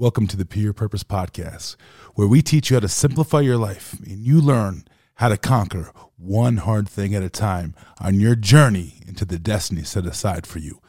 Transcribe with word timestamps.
Welcome 0.00 0.28
to 0.28 0.36
the 0.38 0.46
Peer 0.46 0.72
Purpose 0.72 1.04
Podcast, 1.04 1.76
where 2.14 2.26
we 2.26 2.40
teach 2.40 2.70
you 2.70 2.76
how 2.76 2.80
to 2.80 2.88
simplify 2.88 3.40
your 3.40 3.58
life 3.58 4.00
and 4.06 4.24
you 4.24 4.40
learn 4.40 4.86
how 5.16 5.28
to 5.28 5.36
conquer 5.36 5.92
one 6.16 6.56
hard 6.56 6.88
thing 6.88 7.14
at 7.14 7.22
a 7.22 7.28
time 7.28 7.74
on 8.00 8.18
your 8.18 8.34
journey 8.34 8.94
into 9.06 9.26
the 9.26 9.38
destiny 9.38 9.82
set 9.82 10.06
aside 10.06 10.46
for 10.46 10.58
you. 10.58 10.80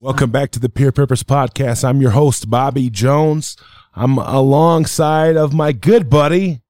Welcome 0.00 0.30
back 0.30 0.50
to 0.52 0.58
the 0.58 0.70
Peer 0.70 0.90
Purpose 0.90 1.22
Podcast. 1.22 1.84
I'm 1.84 2.00
your 2.00 2.12
host, 2.12 2.48
Bobby 2.48 2.88
Jones. 2.88 3.58
I'm 3.94 4.16
alongside 4.16 5.36
of 5.36 5.52
my 5.52 5.72
good 5.72 6.08
buddy, 6.08 6.62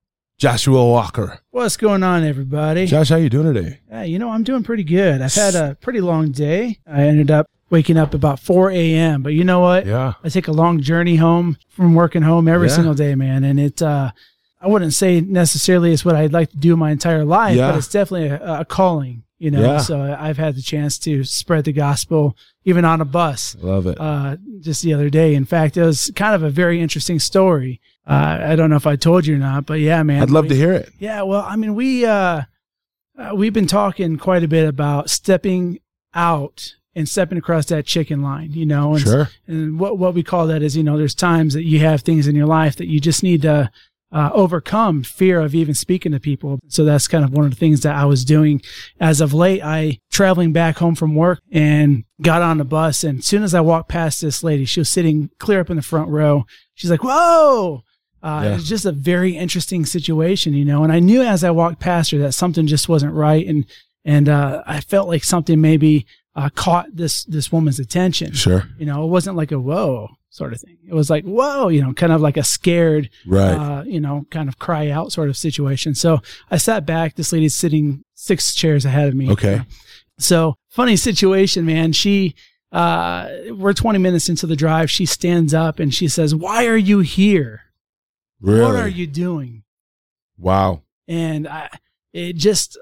Joshua 0.42 0.84
Walker. 0.86 1.40
What's 1.50 1.76
going 1.76 2.04
on, 2.04 2.22
everybody? 2.22 2.86
Josh, 2.86 3.08
how 3.08 3.16
you 3.16 3.28
doing 3.28 3.52
today? 3.52 3.80
Yeah, 3.90 4.04
you 4.04 4.20
know, 4.20 4.30
I'm 4.30 4.44
doing 4.44 4.62
pretty 4.62 4.84
good. 4.84 5.20
I've 5.20 5.34
had 5.34 5.56
a 5.56 5.74
pretty 5.80 6.00
long 6.00 6.30
day. 6.30 6.78
I 6.86 7.02
ended 7.08 7.32
up 7.32 7.50
waking 7.70 7.96
up 7.96 8.14
about 8.14 8.38
4 8.38 8.70
a.m. 8.70 9.22
But 9.24 9.32
you 9.34 9.42
know 9.42 9.58
what? 9.58 9.84
Yeah. 9.84 10.12
I 10.22 10.28
take 10.28 10.46
a 10.46 10.52
long 10.52 10.80
journey 10.80 11.16
home 11.16 11.58
from 11.70 11.94
working 11.96 12.22
home 12.22 12.46
every 12.46 12.68
Yeah. 12.68 12.74
single 12.74 12.94
day, 12.94 13.16
man. 13.16 13.42
And 13.42 13.58
it, 13.58 13.82
uh, 13.82 14.12
I 14.60 14.68
wouldn't 14.68 14.94
say 14.94 15.20
necessarily 15.20 15.92
it's 15.92 16.04
what 16.04 16.14
I'd 16.14 16.32
like 16.32 16.50
to 16.52 16.56
do 16.56 16.76
my 16.76 16.92
entire 16.92 17.24
life, 17.24 17.56
Yeah. 17.56 17.72
but 17.72 17.78
it's 17.78 17.88
definitely 17.88 18.28
a, 18.28 18.60
a 18.60 18.64
calling, 18.64 19.24
you 19.38 19.50
know. 19.50 19.60
Yeah. 19.62 19.78
So 19.78 20.16
I've 20.18 20.38
had 20.38 20.54
the 20.56 20.62
chance 20.62 20.98
to 21.00 21.24
spread 21.24 21.64
the 21.64 21.72
gospel 21.72 22.36
even 22.64 22.84
on 22.84 23.00
a 23.00 23.04
bus 23.04 23.56
Love 23.60 23.86
it. 23.86 23.98
uh, 24.00 24.36
just 24.60 24.82
the 24.82 24.92
other 24.94 25.08
day. 25.10 25.34
In 25.34 25.44
fact, 25.44 25.76
it 25.76 25.82
was 25.82 26.10
kind 26.16 26.34
of 26.34 26.42
a 26.42 26.50
very 26.50 26.80
interesting 26.80 27.18
story. 27.18 27.80
Uh, 28.06 28.38
I 28.42 28.56
don't 28.56 28.70
know 28.70 28.76
if 28.76 28.86
I 28.86 28.96
told 28.96 29.26
you 29.26 29.34
or 29.36 29.38
not, 29.38 29.66
but 29.66 29.80
yeah, 29.80 30.02
man. 30.02 30.22
I'd 30.22 30.30
love 30.30 30.44
we- 30.44 30.50
to 30.50 30.54
hear 30.56 30.72
it. 30.72 30.90
yeah, 30.98 31.22
well, 31.22 31.42
I 31.46 31.56
mean, 31.56 31.74
we 31.74 32.04
uh, 32.06 32.42
uh, 33.18 33.32
we've 33.34 33.52
been 33.52 33.66
talking 33.66 34.16
quite 34.16 34.42
a 34.44 34.48
bit 34.48 34.66
about 34.68 35.10
stepping 35.10 35.78
out 36.14 36.74
and 36.94 37.08
stepping 37.08 37.38
across 37.38 37.66
that 37.66 37.84
chicken 37.86 38.22
line, 38.22 38.52
you 38.52 38.66
know, 38.66 38.94
and, 38.94 39.02
Sure. 39.04 39.28
and 39.46 39.78
what 39.78 39.98
what 39.98 40.14
we 40.14 40.22
call 40.22 40.46
that 40.48 40.62
is, 40.62 40.76
you 40.76 40.82
know, 40.82 40.96
there's 40.98 41.14
times 41.14 41.54
that 41.54 41.64
you 41.64 41.80
have 41.80 42.00
things 42.02 42.26
in 42.26 42.34
your 42.34 42.46
life 42.46 42.76
that 42.76 42.88
you 42.88 42.98
just 43.00 43.22
need 43.22 43.42
to 43.42 43.70
uh, 44.10 44.30
overcome 44.32 45.02
fear 45.02 45.40
of 45.40 45.54
even 45.54 45.74
speaking 45.74 46.12
to 46.12 46.20
people. 46.20 46.58
So 46.68 46.84
that's 46.84 47.08
kind 47.08 47.24
of 47.24 47.32
one 47.32 47.44
of 47.44 47.50
the 47.50 47.56
things 47.56 47.82
that 47.82 47.94
I 47.94 48.04
was 48.06 48.24
doing 48.24 48.62
as 49.00 49.20
of 49.20 49.34
late. 49.34 49.62
I 49.62 49.98
traveling 50.10 50.52
back 50.52 50.78
home 50.78 50.94
from 50.94 51.14
work 51.14 51.40
and 51.52 52.04
got 52.22 52.40
on 52.42 52.58
the 52.58 52.64
bus, 52.64 53.04
and 53.04 53.18
as 53.18 53.26
soon 53.26 53.42
as 53.42 53.54
I 53.54 53.60
walked 53.60 53.88
past 53.88 54.20
this 54.20 54.42
lady, 54.42 54.64
she 54.64 54.80
was 54.80 54.88
sitting 54.88 55.30
clear 55.38 55.60
up 55.60 55.70
in 55.70 55.76
the 55.76 55.82
front 55.82 56.08
row. 56.10 56.46
She's 56.74 56.90
like, 56.90 57.04
"Whoa!" 57.04 57.82
Uh, 58.22 58.40
Yeah. 58.44 58.50
It 58.50 58.54
was 58.54 58.68
just 58.68 58.84
a 58.86 58.92
very 58.92 59.36
interesting 59.36 59.84
situation, 59.84 60.54
you 60.54 60.64
know. 60.64 60.82
And 60.82 60.92
I 60.92 60.98
knew 60.98 61.22
as 61.22 61.44
I 61.44 61.50
walked 61.50 61.78
past 61.78 62.10
her 62.10 62.18
that 62.18 62.32
something 62.32 62.66
just 62.66 62.88
wasn't 62.88 63.12
right, 63.14 63.46
and 63.46 63.66
and 64.04 64.28
uh, 64.28 64.62
I 64.66 64.80
felt 64.80 65.06
like 65.08 65.22
something 65.22 65.60
maybe 65.60 66.06
uh, 66.38 66.48
caught 66.54 66.86
this 66.94 67.24
this 67.24 67.50
woman's 67.50 67.80
attention. 67.80 68.32
Sure. 68.32 68.62
You 68.78 68.86
know, 68.86 69.04
it 69.04 69.08
wasn't 69.08 69.36
like 69.36 69.50
a 69.52 69.58
whoa 69.58 70.08
sort 70.30 70.52
of 70.52 70.60
thing. 70.60 70.78
It 70.88 70.94
was 70.94 71.10
like 71.10 71.24
whoa, 71.24 71.68
you 71.68 71.82
know, 71.82 71.92
kind 71.92 72.12
of 72.12 72.20
like 72.20 72.36
a 72.36 72.44
scared, 72.44 73.10
Right. 73.26 73.54
uh, 73.54 73.82
you 73.84 73.98
know, 74.00 74.24
kind 74.30 74.48
of 74.48 74.58
cry 74.58 74.88
out 74.90 75.10
sort 75.12 75.28
of 75.28 75.36
situation. 75.36 75.94
So 75.94 76.20
I 76.50 76.56
sat 76.58 76.86
back. 76.86 77.16
This 77.16 77.32
lady's 77.32 77.54
sitting 77.56 78.04
six 78.14 78.54
chairs 78.54 78.84
ahead 78.84 79.08
of 79.08 79.14
me. 79.14 79.30
Okay. 79.30 79.62
So 80.18 80.54
funny 80.68 80.96
situation, 80.96 81.64
man. 81.66 81.92
She, 81.92 82.34
uh, 82.72 83.28
we're 83.50 83.72
20 83.72 83.98
minutes 83.98 84.28
into 84.28 84.46
the 84.46 84.56
drive. 84.56 84.90
She 84.90 85.06
stands 85.06 85.54
up 85.54 85.78
and 85.80 85.92
she 85.92 86.08
says, 86.08 86.34
"Why 86.34 86.66
are 86.66 86.76
you 86.76 87.00
here? 87.00 87.62
really? 88.40 88.60
What 88.62 88.76
are 88.76 88.88
you 88.88 89.06
doing?" 89.06 89.64
Wow. 90.38 90.82
And 91.08 91.48
I, 91.48 91.68
it 92.12 92.36
just 92.36 92.78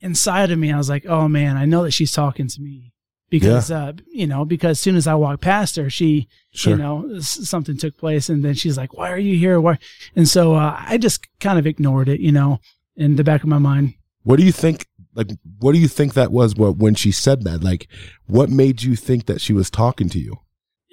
inside 0.00 0.50
of 0.50 0.58
me, 0.58 0.72
I 0.72 0.76
was 0.78 0.88
like, 0.88 1.06
"Oh 1.06 1.28
man, 1.28 1.56
I 1.56 1.64
know 1.64 1.82
that 1.84 1.92
she's 1.92 2.12
talking 2.12 2.48
to 2.48 2.60
me." 2.60 2.92
Because, 3.30 3.70
uh, 3.70 3.92
you 4.10 4.26
know, 4.26 4.46
because 4.46 4.70
as 4.70 4.80
soon 4.80 4.96
as 4.96 5.06
I 5.06 5.14
walked 5.14 5.42
past 5.42 5.76
her, 5.76 5.90
she, 5.90 6.28
Sure. 6.50 6.72
you 6.72 6.78
know, 6.78 7.18
something 7.20 7.76
took 7.76 7.98
place 7.98 8.30
and 8.30 8.42
then 8.42 8.54
she's 8.54 8.78
like, 8.78 8.94
why 8.94 9.10
are 9.10 9.18
you 9.18 9.36
here? 9.36 9.60
Why? 9.60 9.76
And 10.16 10.26
so, 10.26 10.54
uh, 10.54 10.74
I 10.78 10.96
just 10.96 11.26
kind 11.38 11.58
of 11.58 11.66
ignored 11.66 12.08
it, 12.08 12.20
you 12.20 12.32
know, 12.32 12.58
in 12.96 13.16
the 13.16 13.24
back 13.24 13.42
of 13.42 13.48
my 13.50 13.58
mind. 13.58 13.92
What 14.22 14.38
do 14.38 14.46
you 14.46 14.50
think? 14.52 14.86
Like, 15.14 15.28
what 15.58 15.72
do 15.72 15.78
you 15.78 15.88
think 15.88 16.14
that 16.14 16.32
was? 16.32 16.54
What 16.54 16.78
when 16.78 16.94
she 16.94 17.12
said 17.12 17.44
that? 17.44 17.62
Like, 17.62 17.86
what 18.28 18.48
made 18.48 18.82
you 18.82 18.96
think 18.96 19.26
that 19.26 19.42
she 19.42 19.52
was 19.52 19.68
talking 19.68 20.08
to 20.08 20.18
you? 20.18 20.38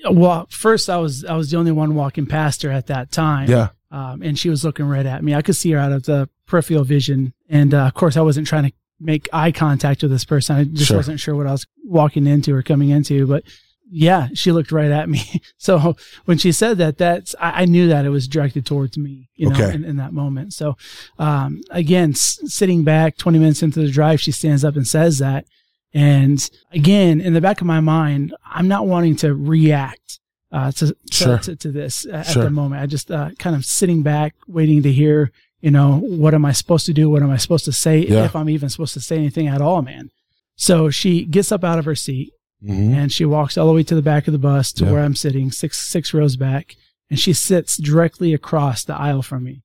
Well, 0.03 0.46
first 0.50 0.90
I 0.90 0.97
was, 0.97 1.24
I 1.24 1.35
was 1.38 1.52
the 1.52 1.58
only 1.58 1.72
one 1.72 1.96
walking 1.96 2.25
past 2.25 2.63
her 2.63 2.69
at 2.69 2.88
that 2.88 3.13
time. 3.13 3.50
Yeah. 3.50 3.69
Um, 3.91 4.22
and 4.22 4.38
she 4.38 4.50
was 4.50 4.66
looking 4.66 4.88
right 4.90 5.06
at 5.06 5.24
me. 5.24 5.34
I 5.34 5.41
could 5.41 5.56
see 5.56 5.72
her 5.72 5.79
out 5.79 5.94
of 5.94 6.03
the 6.03 6.28
peripheral 6.47 6.84
vision. 6.84 7.34
And, 7.47 7.74
uh, 7.74 7.85
of 7.85 7.94
course 7.94 8.18
I 8.18 8.22
wasn't 8.22 8.46
trying 8.47 8.66
to 8.66 8.74
make 9.00 9.28
eye 9.33 9.51
contact 9.51 10.01
with 10.01 10.11
this 10.11 10.25
person. 10.25 10.56
I 10.56 10.63
just 10.66 10.88
Sure. 10.88 10.97
wasn't 10.97 11.19
sure 11.19 11.35
what 11.35 11.47
I 11.47 11.51
was 11.51 11.66
walking 11.83 12.28
into 12.28 12.53
or 12.56 12.63
coming 12.63 12.89
into, 12.89 13.28
but 13.28 13.44
yeah, 13.91 14.29
she 14.33 14.51
looked 14.51 14.72
right 14.72 14.91
at 14.91 15.09
me. 15.09 15.41
So 15.57 15.95
when 16.25 16.38
she 16.38 16.51
said 16.51 16.78
that, 16.78 16.97
that's, 17.00 17.34
I, 17.39 17.63
I 17.63 17.66
knew 17.66 17.88
that 17.88 18.05
it 18.05 18.09
was 18.09 18.28
directed 18.28 18.66
towards 18.67 18.97
me, 19.00 19.29
you 19.35 19.50
know, 19.50 19.55
Okay. 19.55 19.73
in, 19.73 19.84
in 19.84 19.95
that 19.97 20.13
moment. 20.13 20.53
So, 20.53 20.78
um, 21.17 21.61
again, 21.72 22.11
s- 22.11 22.39
sitting 22.45 22.84
back 22.84 23.17
20 23.17 23.39
minutes 23.39 23.63
into 23.63 23.79
the 23.79 23.89
drive, 23.89 24.22
she 24.22 24.31
stands 24.31 24.63
up 24.63 24.75
and 24.75 24.88
says 24.88 25.17
that. 25.19 25.45
And 25.94 26.47
again, 26.72 27.19
in 27.19 27.34
the 27.34 27.41
back 27.41 27.61
of 27.61 27.67
my 27.67 27.79
mind, 27.79 28.35
I'm 28.45 28.67
not 28.67 28.85
wanting 28.85 29.16
to 29.17 29.34
react, 29.34 30.19
uh, 30.51 30.72
to, 30.73 30.88
to, 30.88 30.95
Sure. 31.11 31.38
to, 31.39 31.55
to 31.55 31.72
this 31.72 32.05
at 32.05 32.28
Sure. 32.28 32.44
the 32.44 32.50
moment. 32.51 32.81
I 32.84 32.85
just, 32.85 33.09
uh, 33.09 33.31
kind 33.39 33.55
of 33.55 33.66
sitting 33.66 34.03
back, 34.03 34.35
waiting 34.47 34.84
to 34.84 34.91
hear, 34.91 35.31
you 35.66 35.72
know, 35.72 35.98
what 36.24 36.34
am 36.34 36.46
I 36.46 36.52
supposed 36.53 36.86
to 36.86 36.94
do? 36.94 37.09
What 37.09 37.24
am 37.24 37.31
I 37.31 37.38
supposed 37.38 37.66
to 37.66 37.72
say? 37.74 37.98
Yeah. 38.06 38.26
If 38.26 38.36
I'm 38.36 38.50
even 38.50 38.70
supposed 38.70 38.94
to 38.94 39.00
say 39.09 39.18
anything 39.18 39.48
at 39.48 39.62
all, 39.62 39.81
man. 39.81 40.09
So 40.56 40.90
she 40.90 41.26
gets 41.26 41.52
up 41.52 41.64
out 41.64 41.80
of 41.80 41.86
her 41.86 41.96
seat 41.96 42.31
hmm 42.62 42.94
and 43.00 43.12
she 43.12 43.26
walks 43.26 43.58
all 43.58 43.68
the 43.68 43.74
way 43.74 43.84
to 43.84 43.96
the 43.96 44.02
back 44.12 44.28
of 44.28 44.31
the 44.31 44.40
bus 44.40 44.72
to 44.74 44.86
Yeah. 44.86 44.92
where 44.92 45.03
I'm 45.03 45.16
sitting, 45.16 45.52
six 45.52 45.72
six 45.96 46.14
rows 46.14 46.36
back, 46.38 46.76
and 47.09 47.20
she 47.20 47.34
sits 47.34 47.78
directly 47.78 48.34
across 48.34 48.84
the 48.86 48.96
aisle 48.96 49.22
from 49.24 49.44
me. 49.44 49.64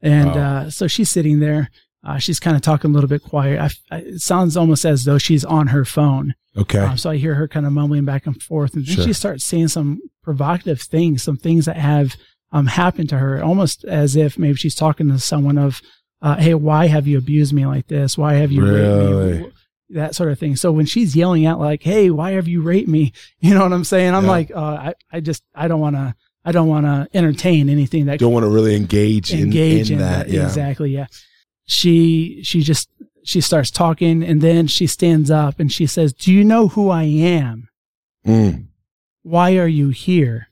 And 0.00 0.30
Wow. 0.34 0.42
uh, 0.66 0.70
so 0.70 0.86
she's 0.86 1.10
sitting 1.10 1.40
there. 1.40 1.70
Uh, 2.04 2.18
she's 2.18 2.40
kind 2.40 2.56
of 2.56 2.62
talking 2.62 2.90
a 2.90 2.94
little 2.94 3.08
bit 3.08 3.22
quiet. 3.22 3.60
I, 3.60 3.96
I, 3.96 3.98
it 4.14 4.20
sounds 4.20 4.56
almost 4.56 4.84
as 4.84 5.04
though 5.04 5.18
she's 5.18 5.44
on 5.44 5.68
her 5.68 5.84
phone. 5.84 6.34
Okay. 6.56 6.78
Um, 6.78 6.96
so 6.98 7.10
I 7.10 7.16
hear 7.16 7.34
her 7.34 7.46
kind 7.48 7.66
of 7.66 7.72
mumbling 7.72 8.04
back 8.04 8.26
and 8.26 8.40
forth, 8.42 8.74
and 8.74 8.84
then 8.86 8.94
Sure. 8.96 9.04
she 9.04 9.12
starts 9.12 9.44
saying 9.44 9.68
some 9.68 10.00
provocative 10.22 10.80
things, 10.82 11.22
some 11.22 11.36
things 11.36 11.64
that 11.66 11.76
have 11.76 12.16
um, 12.52 12.66
happened 12.66 13.08
to 13.10 13.18
her, 13.18 13.42
almost 13.42 13.84
as 13.84 14.14
if 14.16 14.38
maybe 14.38 14.56
she's 14.56 14.74
talking 14.74 15.08
to 15.08 15.18
someone 15.18 15.58
of, 15.58 15.80
uh, 16.20 16.36
"Hey, 16.36 16.54
why 16.54 16.86
have 16.86 17.06
you 17.06 17.18
abused 17.18 17.52
me 17.52 17.66
like 17.66 17.86
this? 17.88 18.16
Why 18.18 18.34
have 18.34 18.52
you 18.52 18.64
raped 18.64 19.42
me?" 19.44 19.50
That 19.90 20.14
sort 20.14 20.30
of 20.32 20.38
thing. 20.38 20.56
So 20.56 20.72
when 20.72 20.86
she's 20.86 21.14
yelling 21.16 21.44
out 21.46 21.58
like, 21.60 21.82
"Hey, 21.82 22.10
why 22.10 22.32
have 22.32 22.48
you 22.48 22.62
raped 22.62 22.88
me?" 22.88 23.12
You 23.40 23.54
know 23.54 23.62
what 23.62 23.72
I'm 23.72 23.84
saying? 23.84 24.14
I'm 24.14 24.24
Yeah. 24.24 24.30
like, 24.30 24.50
uh, 24.50 24.58
I, 24.60 24.94
I 25.12 25.20
just, 25.20 25.42
I 25.54 25.68
don't 25.68 25.80
want 25.80 25.96
to, 25.96 26.14
I 26.44 26.52
don't 26.52 26.68
want 26.68 26.86
to 26.86 27.08
entertain 27.16 27.68
anything 27.68 28.06
that 28.06 28.18
Don't 28.18 28.32
want 28.32 28.44
to 28.44 28.50
really 28.50 28.74
engage, 28.76 29.32
engage 29.34 29.90
in, 29.90 29.98
in, 29.98 30.02
that. 30.02 30.26
that. 30.26 30.32
Yeah. 30.32 30.44
Exactly. 30.44 30.90
Yeah. 30.92 31.06
She 31.66 32.40
she 32.42 32.62
just 32.62 32.88
she 33.24 33.40
starts 33.40 33.70
talking 33.70 34.22
and 34.24 34.40
then 34.40 34.66
she 34.66 34.86
stands 34.86 35.30
up 35.30 35.60
and 35.60 35.70
she 35.72 35.86
says, 35.86 36.12
"Do 36.12 36.32
you 36.32 36.42
know 36.44 36.68
who 36.68 36.90
I 36.90 37.04
am? 37.04 37.68
Mm. 38.26 38.66
Why 39.22 39.56
are 39.58 39.68
you 39.68 39.90
here?" 39.90 40.48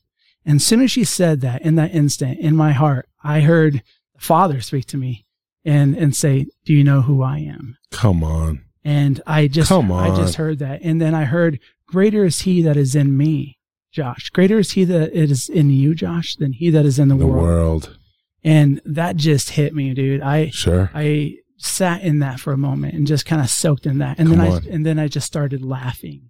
And 0.50 0.56
as 0.56 0.66
soon 0.66 0.80
as 0.82 0.90
she 0.90 1.04
said 1.04 1.42
that, 1.42 1.62
in 1.62 1.76
that 1.76 1.94
instant, 1.94 2.40
in 2.40 2.56
my 2.56 2.72
heart, 2.72 3.08
I 3.22 3.40
heard 3.40 3.74
the 4.14 4.20
Father 4.20 4.60
speak 4.60 4.86
to 4.86 4.96
me 4.96 5.24
and 5.64 5.96
and 5.96 6.14
say, 6.16 6.46
"Do 6.64 6.72
you 6.72 6.82
know 6.82 7.02
who 7.02 7.22
I 7.22 7.38
am?" 7.38 7.76
Come 7.92 8.24
on. 8.24 8.62
And 8.84 9.20
I 9.26 9.46
just 9.46 9.68
Come 9.68 9.92
I 9.92 10.08
just 10.16 10.34
heard 10.34 10.58
that, 10.58 10.80
and 10.82 11.00
then 11.00 11.14
I 11.14 11.24
heard, 11.24 11.60
"Greater 11.86 12.24
is 12.24 12.40
He 12.40 12.62
that 12.62 12.76
is 12.76 12.96
in 12.96 13.16
me." 13.16 13.58
Josh, 13.92 14.30
greater 14.30 14.58
is 14.58 14.72
he 14.72 14.84
that 14.84 15.12
is 15.12 15.48
in 15.48 15.70
you, 15.70 15.94
Josh, 15.96 16.36
than 16.36 16.52
he 16.52 16.70
that 16.70 16.84
is 16.86 16.98
in 16.98 17.08
the, 17.08 17.16
The 17.16 17.26
world. 17.26 17.42
world. 17.42 17.98
And 18.44 18.80
that 18.84 19.16
just 19.16 19.50
hit 19.50 19.74
me, 19.74 19.94
dude. 19.94 20.20
I 20.20 20.50
Sure. 20.50 20.90
I 20.94 21.36
sat 21.58 22.02
in 22.02 22.20
that 22.20 22.40
for 22.40 22.52
a 22.52 22.56
moment 22.56 22.94
and 22.94 23.06
just 23.06 23.26
kind 23.26 23.42
of 23.42 23.50
soaked 23.50 23.86
in 23.86 23.98
that, 23.98 24.18
and 24.18 24.30
then 24.30 24.40
I 24.40 24.48
on. 24.48 24.66
and 24.70 24.86
then 24.86 24.98
I 24.98 25.08
just 25.08 25.26
started 25.26 25.62
laughing. 25.62 26.29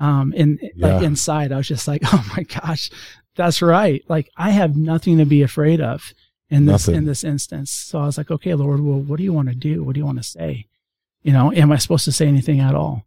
Um, 0.00 0.32
and 0.36 0.60
like 0.76 1.02
inside, 1.02 1.52
I 1.52 1.56
was 1.56 1.68
just 1.68 1.88
like, 1.88 2.02
"Oh 2.12 2.24
my 2.36 2.44
gosh, 2.44 2.90
that's 3.36 3.62
right! 3.62 4.02
Like 4.08 4.30
I 4.36 4.50
have 4.50 4.76
nothing 4.76 5.18
to 5.18 5.24
be 5.24 5.42
afraid 5.42 5.80
of 5.80 6.12
in 6.50 6.66
this 6.66 6.86
Nothing. 6.86 6.98
in 6.98 7.04
this 7.04 7.24
instance." 7.24 7.70
So 7.70 7.98
I 7.98 8.06
was 8.06 8.18
like, 8.18 8.30
"Okay, 8.30 8.54
Lord, 8.54 8.80
well, 8.80 9.00
what 9.00 9.18
do 9.18 9.24
you 9.24 9.32
want 9.32 9.48
to 9.48 9.54
do? 9.54 9.82
What 9.84 9.94
do 9.94 10.00
you 10.00 10.06
want 10.06 10.18
to 10.18 10.24
say? 10.24 10.66
You 11.22 11.32
know, 11.32 11.52
am 11.52 11.72
I 11.72 11.78
supposed 11.78 12.04
to 12.04 12.12
say 12.12 12.26
anything 12.26 12.60
at 12.60 12.74
all?" 12.74 13.04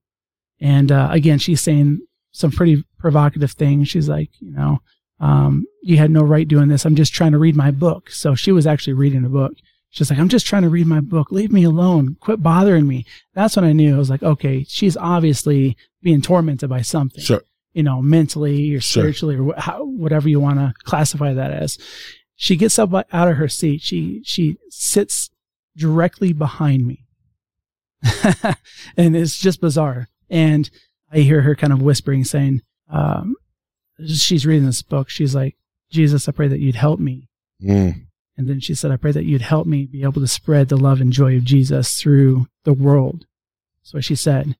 And 0.59 0.91
uh, 0.91 1.09
again, 1.11 1.39
she's 1.39 1.61
saying 1.61 2.01
some 2.31 2.51
pretty 2.51 2.83
provocative 2.97 3.51
things. 3.51 3.89
She's 3.89 4.07
like, 4.07 4.29
you 4.39 4.51
know, 4.51 4.79
um, 5.19 5.65
you 5.81 5.97
had 5.97 6.11
no 6.11 6.21
right 6.21 6.47
doing 6.47 6.67
this. 6.67 6.85
I'm 6.85 6.95
just 6.95 7.13
trying 7.13 7.31
to 7.33 7.37
read 7.37 7.55
my 7.55 7.71
book. 7.71 8.09
So 8.09 8.35
she 8.35 8.51
was 8.51 8.67
actually 8.67 8.93
reading 8.93 9.25
a 9.25 9.29
book. 9.29 9.53
She's 9.91 10.09
like, 10.09 10.19
I'm 10.19 10.29
just 10.29 10.47
trying 10.47 10.61
to 10.63 10.69
read 10.69 10.87
my 10.87 11.01
book. 11.01 11.31
Leave 11.31 11.51
me 11.51 11.63
alone. 11.63 12.15
Quit 12.21 12.41
bothering 12.41 12.87
me. 12.87 13.05
That's 13.33 13.55
when 13.55 13.65
I 13.65 13.73
knew 13.73 13.93
I 13.95 13.97
was 13.99 14.09
like, 14.09 14.23
okay, 14.23 14.63
she's 14.67 14.95
obviously 14.97 15.75
being 16.01 16.21
tormented 16.21 16.69
by 16.69 16.81
something, 16.81 17.21
Sure. 17.21 17.41
you 17.73 17.83
know, 17.83 18.01
mentally 18.01 18.73
or 18.73 18.79
Sure. 18.79 19.03
spiritually 19.03 19.35
or 19.35 19.53
wh- 19.53 19.59
how, 19.59 19.83
whatever 19.83 20.29
you 20.29 20.39
want 20.39 20.59
to 20.59 20.73
classify 20.83 21.33
that 21.33 21.51
as. 21.51 21.77
She 22.37 22.55
gets 22.55 22.79
up 22.79 22.93
out 22.93 23.27
of 23.27 23.35
her 23.37 23.49
seat. 23.49 23.81
She, 23.81 24.21
she 24.23 24.57
sits 24.69 25.29
directly 25.75 26.31
behind 26.33 26.87
me. 26.87 27.05
and 28.97 29.15
it's 29.15 29.37
just 29.37 29.61
bizarre. 29.61 30.07
And 30.29 30.69
I 31.11 31.19
hear 31.19 31.41
her 31.41 31.55
kind 31.55 31.73
of 31.73 31.81
whispering, 31.81 32.23
saying, 32.23 32.61
um, 32.89 33.35
she's 34.07 34.45
reading 34.45 34.65
this 34.65 34.81
book. 34.81 35.09
She's 35.09 35.35
like, 35.35 35.55
Jesus, 35.91 36.27
I 36.27 36.31
pray 36.31 36.47
that 36.47 36.59
you'd 36.59 36.75
help 36.75 36.99
me. 36.99 37.27
Mm. 37.61 38.05
And 38.37 38.47
then 38.47 38.59
she 38.59 38.73
said, 38.73 38.91
I 38.91 38.97
pray 38.97 39.11
that 39.11 39.25
you'd 39.25 39.41
help 39.41 39.67
me 39.67 39.85
be 39.85 40.03
able 40.03 40.21
to 40.21 40.27
spread 40.27 40.69
the 40.69 40.77
love 40.77 41.01
and 41.01 41.11
joy 41.11 41.35
of 41.35 41.43
Jesus 41.43 41.99
through 42.01 42.47
the 42.63 42.73
world. 42.73 43.25
That's 43.83 43.93
what 43.93 44.03
she 44.05 44.15
said. 44.15 44.55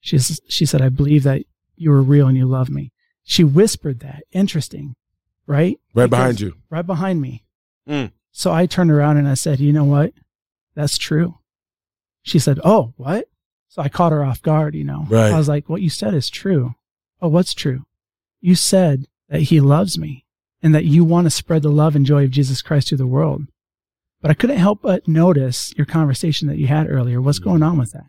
She's, 0.00 0.40
she 0.48 0.66
said, 0.66 0.82
I 0.82 0.88
believe 0.88 1.22
that 1.22 1.44
you 1.76 1.92
are 1.92 2.02
real 2.02 2.28
and 2.28 2.36
you 2.36 2.46
love 2.46 2.68
me. 2.68 2.92
She 3.22 3.44
whispered 3.44 4.00
that. 4.00 4.24
Interesting, 4.32 4.94
right? 5.46 5.78
Right 5.94 6.04
Because- 6.04 6.10
behind 6.10 6.40
you. 6.40 6.54
Right 6.70 6.86
behind 6.86 7.20
me. 7.20 7.44
Mm. 7.88 8.12
So 8.32 8.52
I 8.52 8.66
turned 8.66 8.90
around 8.90 9.16
and 9.16 9.28
I 9.28 9.34
said, 9.34 9.60
you 9.60 9.72
know 9.72 9.84
what? 9.84 10.12
That's 10.74 10.98
true. 10.98 11.38
She 12.22 12.38
said, 12.38 12.58
oh, 12.64 12.94
what? 12.96 13.28
So 13.68 13.80
I 13.82 13.88
caught 13.88 14.12
her 14.12 14.24
off 14.24 14.42
guard, 14.42 14.74
you 14.74 14.84
know. 14.84 15.06
Right. 15.08 15.32
I 15.32 15.38
was 15.38 15.48
like, 15.48 15.68
what 15.68 15.82
you 15.82 15.90
said 15.90 16.14
is 16.14 16.28
true. 16.28 16.74
Oh, 17.22 17.28
what's 17.28 17.54
true? 17.54 17.84
You 18.40 18.54
said 18.54 19.06
that 19.28 19.42
he 19.42 19.60
loves 19.60 19.98
me 19.98 20.23
and 20.64 20.74
that 20.74 20.84
you 20.86 21.04
want 21.04 21.26
to 21.26 21.30
spread 21.30 21.62
the 21.62 21.68
love 21.68 21.94
and 21.94 22.04
joy 22.04 22.24
of 22.24 22.30
Jesus 22.32 22.60
Christ 22.62 22.88
to 22.88 22.96
the 22.96 23.06
world. 23.06 23.42
But 24.20 24.30
I 24.30 24.34
couldn't 24.34 24.56
help 24.58 24.80
but 24.82 25.06
notice 25.06 25.72
your 25.76 25.84
conversation 25.86 26.48
that 26.48 26.56
you 26.58 26.66
had 26.66 26.90
earlier. 26.90 27.20
What's 27.20 27.38
going 27.38 27.62
on 27.62 27.78
with 27.78 27.92
that? 27.92 28.06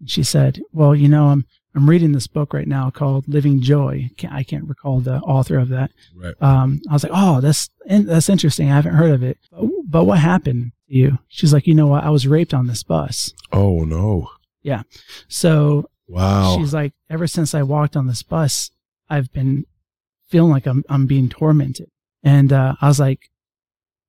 And 0.00 0.10
she 0.10 0.22
said, 0.24 0.60
well, 0.72 0.94
you 0.94 1.06
know, 1.08 1.26
I'm, 1.28 1.44
I'm 1.74 1.88
reading 1.88 2.12
this 2.12 2.26
book 2.26 2.54
right 2.54 2.66
now 2.66 2.90
called 2.90 3.28
Living 3.28 3.60
Joy. 3.60 4.08
Can't- 4.16 4.32
I 4.32 4.42
can't 4.42 4.66
recall 4.68 5.00
the 5.00 5.18
author 5.20 5.58
of 5.58 5.68
that. 5.68 5.90
Right. 6.16 6.34
Um, 6.40 6.80
I 6.88 6.94
was 6.94 7.02
like, 7.04 7.12
oh, 7.14 7.40
that's, 7.42 7.68
that's 7.86 8.28
interesting. 8.30 8.70
I 8.70 8.74
haven't 8.76 8.94
heard 8.94 9.10
of 9.12 9.22
it. 9.22 9.38
But, 9.50 9.68
but 9.86 10.04
what 10.04 10.18
happened 10.18 10.72
to 10.88 10.94
you? 10.94 11.18
She's 11.28 11.52
like, 11.52 11.66
you 11.66 11.74
know 11.74 11.86
what? 11.88 12.04
I 12.04 12.10
was 12.10 12.26
raped 12.26 12.54
on 12.54 12.66
this 12.66 12.82
bus. 12.82 13.32
Oh 13.52 13.80
no. 13.84 14.30
Yeah. 14.62 14.82
So 15.28 15.90
Wow. 16.08 16.56
she's 16.56 16.72
like, 16.72 16.92
ever 17.10 17.26
since 17.26 17.54
I 17.54 17.62
walked 17.62 17.94
on 17.96 18.06
this 18.06 18.22
bus, 18.22 18.70
I've 19.10 19.30
been 19.32 19.66
feeling 20.32 20.50
like 20.50 20.66
I'm, 20.66 20.82
I'm 20.88 21.06
being 21.06 21.28
tormented. 21.28 21.88
And, 22.24 22.52
uh, 22.52 22.74
I 22.80 22.88
was 22.88 22.98
like, 22.98 23.20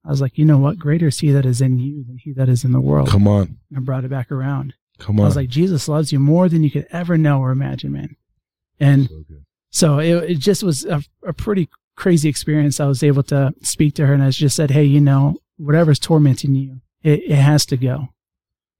I 0.05 0.09
was 0.09 0.21
like, 0.21 0.37
you 0.37 0.45
know 0.45 0.57
what? 0.57 0.77
Greater 0.79 1.07
is 1.07 1.19
he 1.19 1.31
that 1.31 1.45
is 1.45 1.61
in 1.61 1.79
you 1.79 2.03
than 2.03 2.17
he 2.17 2.33
that 2.33 2.49
is 2.49 2.63
in 2.63 2.71
the 2.71 2.81
world. 2.81 3.09
Come 3.09 3.27
on. 3.27 3.57
And 3.69 3.77
I 3.77 3.79
brought 3.79 4.03
it 4.03 4.09
back 4.09 4.31
around. 4.31 4.73
Come 4.99 5.19
on. 5.19 5.25
I 5.25 5.27
was 5.27 5.35
like, 5.35 5.49
Jesus 5.49 5.87
loves 5.87 6.11
you 6.11 6.19
more 6.19 6.49
than 6.49 6.63
you 6.63 6.71
could 6.71 6.87
ever 6.91 7.17
know 7.17 7.39
or 7.39 7.51
imagine, 7.51 7.91
man. 7.93 8.15
And 8.79 9.07
So 9.07 9.23
so 9.71 9.99
it, 9.99 10.31
it 10.31 10.39
just 10.39 10.61
was 10.63 10.85
a, 10.85 11.01
a 11.25 11.33
pretty 11.33 11.69
crazy 11.95 12.29
experience. 12.29 12.79
I 12.79 12.85
was 12.85 13.01
able 13.03 13.23
to 13.23 13.53
speak 13.61 13.95
to 13.95 14.05
her 14.05 14.13
and 14.13 14.23
I 14.23 14.29
just 14.29 14.55
said, 14.55 14.71
Hey, 14.71 14.83
you 14.83 14.99
know, 15.01 15.37
whatever's 15.57 15.99
tormenting 15.99 16.55
you, 16.55 16.81
it, 17.01 17.23
it 17.23 17.35
has 17.35 17.65
to 17.67 17.77
go. 17.77 18.09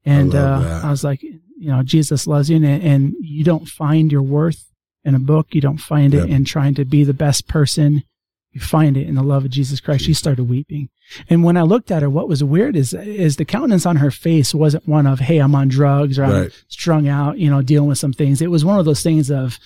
And, 0.05 0.35
I 0.35 0.39
uh. 0.39 0.81
I 0.83 0.89
was 0.91 1.03
like, 1.03 1.23
you 1.23 1.69
know, 1.69 1.83
Jesus 1.83 2.27
loves 2.27 2.49
you 2.49 2.57
and, 2.57 2.65
and 2.65 3.15
you 3.21 3.43
don't 3.43 3.67
find 3.67 4.11
your 4.11 4.23
worth 4.23 4.72
in 5.05 5.15
a 5.15 5.19
book. 5.19 5.47
You 5.51 5.61
don't 5.61 5.77
find 5.77 6.13
it 6.13 6.17
Yep. 6.19 6.29
in 6.29 6.45
trying 6.45 6.73
to 6.75 6.85
be 6.85 7.03
the 7.03 7.13
best 7.13 7.47
person. 7.47 8.03
You 8.51 8.61
find 8.61 8.95
it 8.97 9.07
in 9.07 9.15
the 9.15 9.23
love 9.23 9.45
of 9.45 9.51
Jesus 9.51 9.79
Christ. 9.79 10.05
She 10.05 10.13
started 10.13 10.43
weeping. 10.43 10.89
And 11.29 11.43
when 11.43 11.57
I 11.57 11.63
looked 11.63 11.89
at 11.91 12.03
her, 12.03 12.09
what 12.09 12.27
was 12.29 12.43
weird 12.43 12.75
is, 12.75 12.93
is 12.93 13.37
the 13.37 13.45
countenance 13.45 13.85
on 13.85 13.95
her 13.97 14.11
face 14.11 14.53
wasn't 14.53 14.87
one 14.87 15.07
of, 15.07 15.19
Hey, 15.19 15.39
I'm 15.39 15.55
on 15.55 15.69
drugs 15.69 16.19
or 16.19 16.25
I'm 16.25 16.51
strung 16.67 17.07
out, 17.07 17.39
you 17.39 17.49
know, 17.49 17.61
dealing 17.63 17.89
with 17.89 17.97
some 17.97 18.13
things. 18.13 18.41
It 18.41 18.51
was 18.51 18.63
one 18.63 18.77
of 18.77 18.85
those 18.85 19.01
things 19.01 19.31
of, 19.31 19.57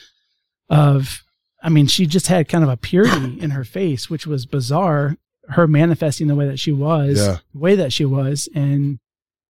of, 0.70 1.24
I 1.62 1.70
mean, 1.70 1.88
she 1.88 2.06
just 2.06 2.28
had 2.28 2.48
kind 2.50 2.64
of 2.64 2.70
a 2.70 2.78
purity 2.78 3.40
in 3.42 3.50
her 3.52 3.64
face, 3.64 4.10
which 4.10 4.26
was 4.26 4.46
bizarre. 4.46 5.18
Her 5.50 5.66
manifesting 5.68 6.28
the 6.28 6.36
way 6.36 6.46
that 6.48 6.60
she 6.60 6.72
was, 6.74 7.18
Yeah. 7.20 7.38
the 7.54 7.60
way 7.60 7.76
that 7.76 7.94
she 7.94 8.04
was, 8.06 8.50
and 8.54 9.00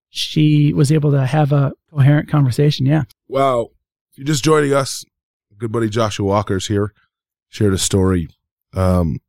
she 0.10 0.72
was 0.74 0.92
able 0.92 1.12
to 1.12 1.26
have 1.26 1.52
a 1.52 1.74
coherent 1.92 2.30
conversation. 2.30 2.86
Yeah. 2.86 3.04
Wow. 3.28 3.70
If 4.12 4.20
you're 4.20 4.28
just 4.28 4.44
joining 4.44 4.74
us, 4.74 5.04
good 5.58 5.72
buddy 5.72 5.90
Joshua 5.90 6.26
Walker's 6.26 6.68
here. 6.68 6.94
Shared 7.50 7.74
a 7.74 7.78
story. 7.78 8.30
Um, 8.74 9.20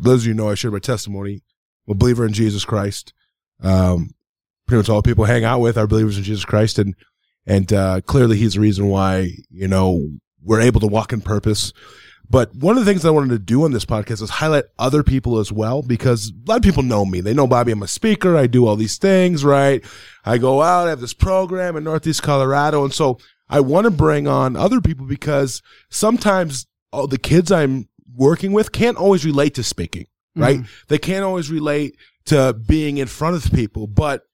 those 0.00 0.22
of 0.22 0.26
you 0.26 0.34
know 0.34 0.50
I 0.50 0.54
shared 0.54 0.74
my 0.74 0.78
testimony. 0.78 1.42
I'm 1.86 1.92
a 1.92 1.94
believer 1.94 2.26
in 2.26 2.32
Jesus 2.32 2.64
Christ. 2.64 3.12
Um, 3.62 4.14
pretty 4.66 4.78
much 4.78 4.88
all 4.88 5.02
people 5.02 5.24
hang 5.24 5.44
out 5.44 5.60
with 5.60 5.76
are 5.76 5.86
believers 5.86 6.18
in 6.18 6.24
Jesus 6.24 6.44
Christ, 6.44 6.78
and 6.78 6.94
and 7.46 7.72
uh, 7.72 8.00
clearly 8.02 8.36
he's 8.36 8.54
the 8.54 8.60
reason 8.60 8.88
why 8.88 9.30
you 9.50 9.68
know 9.68 10.08
we're 10.42 10.60
able 10.60 10.80
to 10.80 10.86
walk 10.86 11.12
in 11.12 11.20
purpose. 11.20 11.72
But 12.28 12.54
one 12.54 12.78
of 12.78 12.84
the 12.84 12.90
things 12.90 13.04
I 13.04 13.10
wanted 13.10 13.30
to 13.30 13.38
do 13.38 13.64
on 13.64 13.72
this 13.72 13.84
podcast 13.84 14.22
is 14.22 14.30
highlight 14.30 14.64
other 14.78 15.02
people 15.02 15.38
as 15.38 15.52
well, 15.52 15.82
because 15.82 16.30
a 16.30 16.50
lot 16.50 16.56
of 16.56 16.62
people 16.62 16.82
know 16.82 17.04
me. 17.04 17.20
They 17.20 17.34
know 17.34 17.46
Bobby. 17.46 17.72
I'm 17.72 17.82
a 17.82 17.88
speaker. 17.88 18.36
I 18.38 18.46
do 18.46 18.66
all 18.66 18.76
these 18.76 18.96
things, 18.96 19.44
right? 19.44 19.84
I 20.24 20.38
go 20.38 20.62
out, 20.62 20.86
I 20.86 20.90
have 20.90 21.00
this 21.00 21.12
program 21.12 21.76
in 21.76 21.84
Northeast 21.84 22.22
Colorado. 22.22 22.84
And 22.84 22.94
so 22.94 23.18
I 23.48 23.60
want 23.60 23.84
to 23.84 23.90
bring 23.90 24.26
on 24.26 24.56
other 24.56 24.80
people 24.80 25.06
because 25.06 25.62
sometimes 25.90 26.66
all 26.92 27.06
the 27.06 27.18
kids 27.18 27.50
I'm 27.52 27.88
working 28.14 28.52
with 28.52 28.72
can't 28.72 28.96
always 28.96 29.24
relate 29.24 29.54
to 29.54 29.62
speaking, 29.62 30.06
right? 30.36 30.60
Mhm. 30.60 30.66
They 30.88 30.98
can't 30.98 31.24
always 31.24 31.50
relate 31.50 31.96
to 32.26 32.52
being 32.54 32.98
in 32.98 33.08
front 33.08 33.36
of 33.36 33.52
people, 33.52 33.86
but 33.86 34.24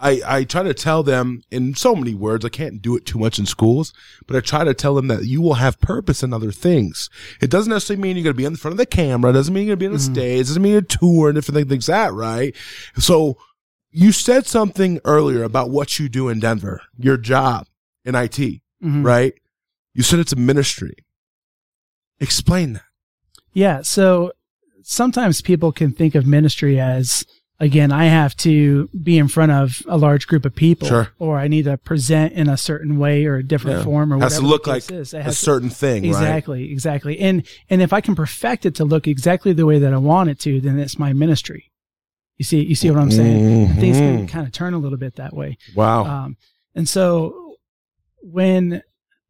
I, 0.00 0.20
I 0.26 0.44
try 0.44 0.64
to 0.64 0.74
tell 0.74 1.04
them 1.04 1.42
in 1.52 1.74
so 1.76 1.94
many 1.94 2.14
words, 2.14 2.44
I 2.44 2.48
can't 2.48 2.82
do 2.82 2.96
it 2.96 3.06
too 3.06 3.18
much 3.18 3.38
in 3.38 3.46
schools, 3.46 3.92
but 4.26 4.36
I 4.36 4.40
try 4.40 4.64
to 4.64 4.74
tell 4.74 4.96
them 4.96 5.06
that 5.06 5.24
you 5.24 5.40
will 5.40 5.54
have 5.54 5.80
purpose 5.80 6.22
in 6.24 6.32
other 6.32 6.50
things. 6.50 7.08
It 7.40 7.48
doesn't 7.48 7.70
necessarily 7.70 8.02
mean 8.02 8.16
you're 8.16 8.24
going 8.24 8.34
to 8.34 8.36
be 8.36 8.44
in 8.44 8.56
front 8.56 8.72
of 8.72 8.78
the 8.78 8.86
camera. 8.86 9.30
It 9.30 9.34
doesn't 9.34 9.54
mean 9.54 9.66
you're 9.68 9.76
going 9.76 9.78
to 9.78 9.82
be 9.82 9.86
on 9.86 9.92
the 9.92 9.98
Mhm. 10.10 10.14
stage. 10.14 10.40
It 10.40 10.46
doesn't 10.48 10.62
mean 10.62 10.72
you're 10.72 10.82
tour 10.82 11.28
and 11.28 11.36
different 11.36 11.68
things 11.68 11.88
like 11.88 11.96
that, 12.08 12.12
right? 12.12 12.54
So 12.98 13.38
you 13.92 14.10
said 14.10 14.46
something 14.46 14.98
earlier 15.04 15.44
about 15.44 15.70
what 15.70 15.98
you 16.00 16.08
do 16.08 16.28
in 16.28 16.40
Denver, 16.40 16.82
your 16.98 17.16
job 17.16 17.68
in 18.04 18.14
IT, 18.14 18.60
Mhm. 18.82 19.04
right? 19.04 19.34
You 19.94 20.02
said 20.02 20.18
it's 20.18 20.32
a 20.32 20.36
ministry. 20.36 20.94
Explain 22.20 22.74
that. 22.74 22.82
Yeah. 23.52 23.82
So 23.82 24.32
sometimes 24.82 25.40
people 25.40 25.72
can 25.72 25.92
think 25.92 26.14
of 26.14 26.26
ministry 26.26 26.78
as, 26.80 27.24
again, 27.60 27.92
I 27.92 28.06
have 28.06 28.36
to 28.38 28.88
be 29.02 29.18
in 29.18 29.28
front 29.28 29.52
of 29.52 29.82
a 29.86 29.96
large 29.96 30.26
group 30.26 30.44
of 30.44 30.54
people, 30.54 30.88
Sure. 30.88 31.08
or 31.18 31.38
I 31.38 31.48
need 31.48 31.64
to 31.64 31.76
present 31.76 32.32
in 32.34 32.48
a 32.48 32.56
certain 32.56 32.98
way 32.98 33.24
or 33.26 33.36
a 33.36 33.42
different 33.42 33.78
Yeah. 33.78 33.84
form, 33.84 34.12
or 34.12 34.18
Has 34.20 34.34
to 34.36 34.42
whatever 34.42 34.48
look 34.48 34.66
like 34.66 34.90
is. 34.90 35.14
A 35.14 35.22
has 35.22 35.38
to- 35.38 35.44
certain 35.44 35.70
thing, 35.70 36.02
right? 36.02 36.08
exactly, 36.08 36.70
exactly. 36.72 37.18
And 37.18 37.42
and 37.70 37.80
if 37.82 37.92
I 37.92 38.00
can 38.00 38.14
perfect 38.14 38.66
it 38.66 38.74
to 38.76 38.84
look 38.84 39.06
exactly 39.08 39.52
the 39.52 39.66
way 39.66 39.78
that 39.78 39.92
I 39.92 39.98
want 39.98 40.30
it 40.30 40.38
to, 40.40 40.60
then 40.60 40.78
it's 40.78 40.98
my 40.98 41.12
ministry. 41.12 41.70
You 42.38 42.44
see, 42.44 42.62
you 42.64 42.74
see 42.74 42.90
what 42.90 42.98
I'm 43.00 43.12
saying? 43.12 43.74
Things 43.76 43.96
can 43.96 44.26
kind 44.26 44.44
of 44.46 44.52
turn 44.52 44.74
a 44.74 44.78
little 44.78 44.98
bit 44.98 45.14
that 45.16 45.32
way. 45.34 45.56
Wow. 45.76 46.04
Um, 46.04 46.36
and 46.74 46.88
so 46.88 47.43
when 48.24 48.82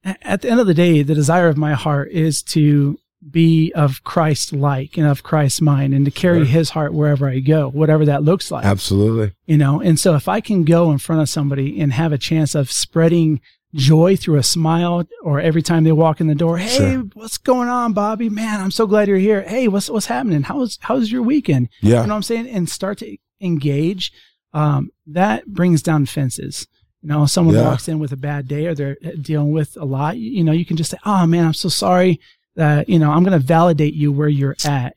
at 0.04 0.42
the 0.42 0.50
end 0.50 0.60
of 0.60 0.66
the 0.66 0.74
day, 0.74 1.02
the 1.02 1.14
desire 1.14 1.48
of 1.48 1.56
my 1.56 1.72
heart 1.74 2.10
is 2.12 2.42
to 2.42 2.98
be 3.30 3.72
of 3.74 4.04
Christ 4.04 4.52
like 4.52 4.98
and 4.98 5.06
of 5.06 5.22
Christ's 5.22 5.62
mind 5.62 5.94
and 5.94 6.04
to 6.04 6.10
carry 6.10 6.40
Sure. 6.40 6.44
his 6.46 6.70
heart 6.70 6.92
wherever 6.92 7.26
I 7.28 7.38
go, 7.40 7.70
whatever 7.70 8.04
that 8.04 8.22
looks 8.22 8.50
like 8.50 8.66
Absolutely. 8.66 9.32
you 9.46 9.56
know 9.56 9.80
and 9.80 9.98
so 9.98 10.14
if 10.14 10.28
i 10.28 10.42
can 10.42 10.64
go 10.64 10.90
in 10.92 10.98
front 10.98 11.22
of 11.22 11.28
somebody 11.30 11.80
and 11.80 11.90
have 11.94 12.12
a 12.12 12.18
chance 12.18 12.54
of 12.54 12.70
spreading 12.70 13.40
joy 13.74 14.14
through 14.14 14.36
a 14.36 14.42
smile 14.42 15.04
or 15.22 15.40
every 15.40 15.62
time 15.62 15.84
they 15.84 15.92
walk 15.92 16.20
in 16.20 16.26
the 16.26 16.34
door 16.34 16.58
hey 16.58 16.76
Sure. 16.92 17.02
what's 17.14 17.38
going 17.38 17.68
on 17.70 17.94
bobby 17.94 18.28
man 18.28 18.60
i'm 18.60 18.70
so 18.70 18.86
glad 18.86 19.08
you're 19.08 19.16
here 19.16 19.40
hey 19.40 19.68
what's 19.68 19.88
what's 19.88 20.04
happening 20.06 20.42
how's 20.42 20.78
how's 20.82 21.10
your 21.10 21.22
weekend 21.22 21.70
Yeah. 21.80 21.88
you 21.88 21.94
know 22.06 22.12
what 22.12 22.16
i'm 22.16 22.22
saying 22.22 22.46
and 22.48 22.68
start 22.68 22.98
to 22.98 23.16
engage 23.40 24.12
um, 24.52 24.90
that 25.06 25.46
brings 25.46 25.80
down 25.82 26.04
fences 26.06 26.66
you 27.04 27.08
know 27.10 27.26
someone 27.26 27.54
Yeah. 27.54 27.68
walks 27.68 27.86
in 27.88 27.98
with 28.00 28.12
a 28.12 28.16
bad 28.16 28.48
day 28.48 28.66
or 28.66 28.74
they're 28.74 28.96
dealing 29.20 29.52
with 29.52 29.76
a 29.76 29.84
lot 29.84 30.16
you 30.16 30.42
know 30.42 30.52
you 30.52 30.64
can 30.64 30.76
just 30.78 30.90
say 30.90 30.98
oh 31.04 31.26
man 31.26 31.44
i'm 31.44 31.52
so 31.54 31.68
sorry 31.68 32.18
that 32.56 32.88
you 32.88 32.98
know 32.98 33.10
i'm 33.12 33.22
going 33.22 33.38
to 33.38 33.46
validate 33.46 33.92
you 33.94 34.10
where 34.10 34.28
you're 34.28 34.56
at 34.64 34.96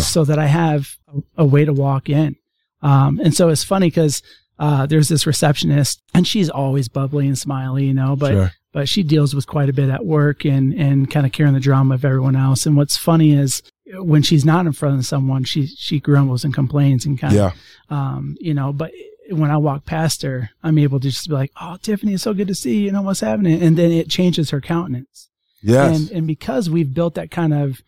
so 0.00 0.24
that 0.24 0.38
I 0.40 0.46
have 0.46 0.96
a, 1.06 1.42
a 1.42 1.44
way 1.44 1.64
to 1.64 1.72
walk 1.72 2.08
in. 2.08 2.34
Um, 2.82 3.20
and 3.22 3.32
so 3.32 3.48
it's 3.48 3.62
funny 3.62 3.88
because 3.90 4.22
uh, 4.58 4.86
there's 4.86 5.06
this 5.08 5.24
receptionist, 5.24 6.02
and 6.14 6.26
she's 6.26 6.50
always 6.50 6.88
bubbly 6.88 7.28
and 7.28 7.38
smiley, 7.38 7.84
you 7.86 7.94
know, 7.94 8.16
but 8.16 8.32
Sure. 8.32 8.50
but 8.72 8.88
she 8.88 9.04
deals 9.04 9.36
with 9.36 9.46
quite 9.46 9.68
a 9.68 9.72
bit 9.72 9.88
at 9.88 10.04
work 10.04 10.44
and 10.44 10.74
and 10.74 11.08
kind 11.12 11.24
of 11.26 11.30
carrying 11.30 11.54
the 11.54 11.60
drama 11.60 11.94
of 11.94 12.04
everyone 12.04 12.34
else. 12.34 12.66
And 12.66 12.76
what's 12.76 12.96
funny 12.96 13.30
is 13.34 13.62
when 14.00 14.22
she's 14.22 14.44
not 14.44 14.66
in 14.66 14.72
front 14.72 14.98
of 14.98 15.06
someone, 15.06 15.44
she 15.44 15.66
she 15.68 16.00
grumbles 16.00 16.42
and 16.44 16.52
complains 16.52 17.06
and 17.06 17.16
kind 17.16 17.34
Yeah. 17.34 17.52
of, 17.88 17.96
um, 17.96 18.36
you 18.40 18.52
know, 18.54 18.72
but. 18.72 18.90
When 19.30 19.50
I 19.50 19.56
walk 19.58 19.84
past 19.84 20.22
her, 20.22 20.50
I'm 20.62 20.78
able 20.78 21.00
to 21.00 21.08
just 21.10 21.28
be 21.28 21.34
like, 21.34 21.52
"Oh, 21.60 21.76
Tiffany, 21.82 22.14
it's 22.14 22.22
so 22.22 22.34
good 22.34 22.48
to 22.48 22.54
see 22.54 22.76
you. 22.78 22.84
You 22.86 22.92
know 22.92 23.02
what's 23.02 23.20
happening?" 23.20 23.62
And 23.62 23.76
then 23.76 23.90
it 23.92 24.08
changes 24.08 24.50
her 24.50 24.60
countenance 24.60 25.28
Yes. 25.62 25.98
and 26.00 26.10
and 26.10 26.26
because 26.26 26.70
we've 26.70 26.92
built 26.94 27.14
that 27.14 27.30
kind 27.30 27.52
of 27.52 27.80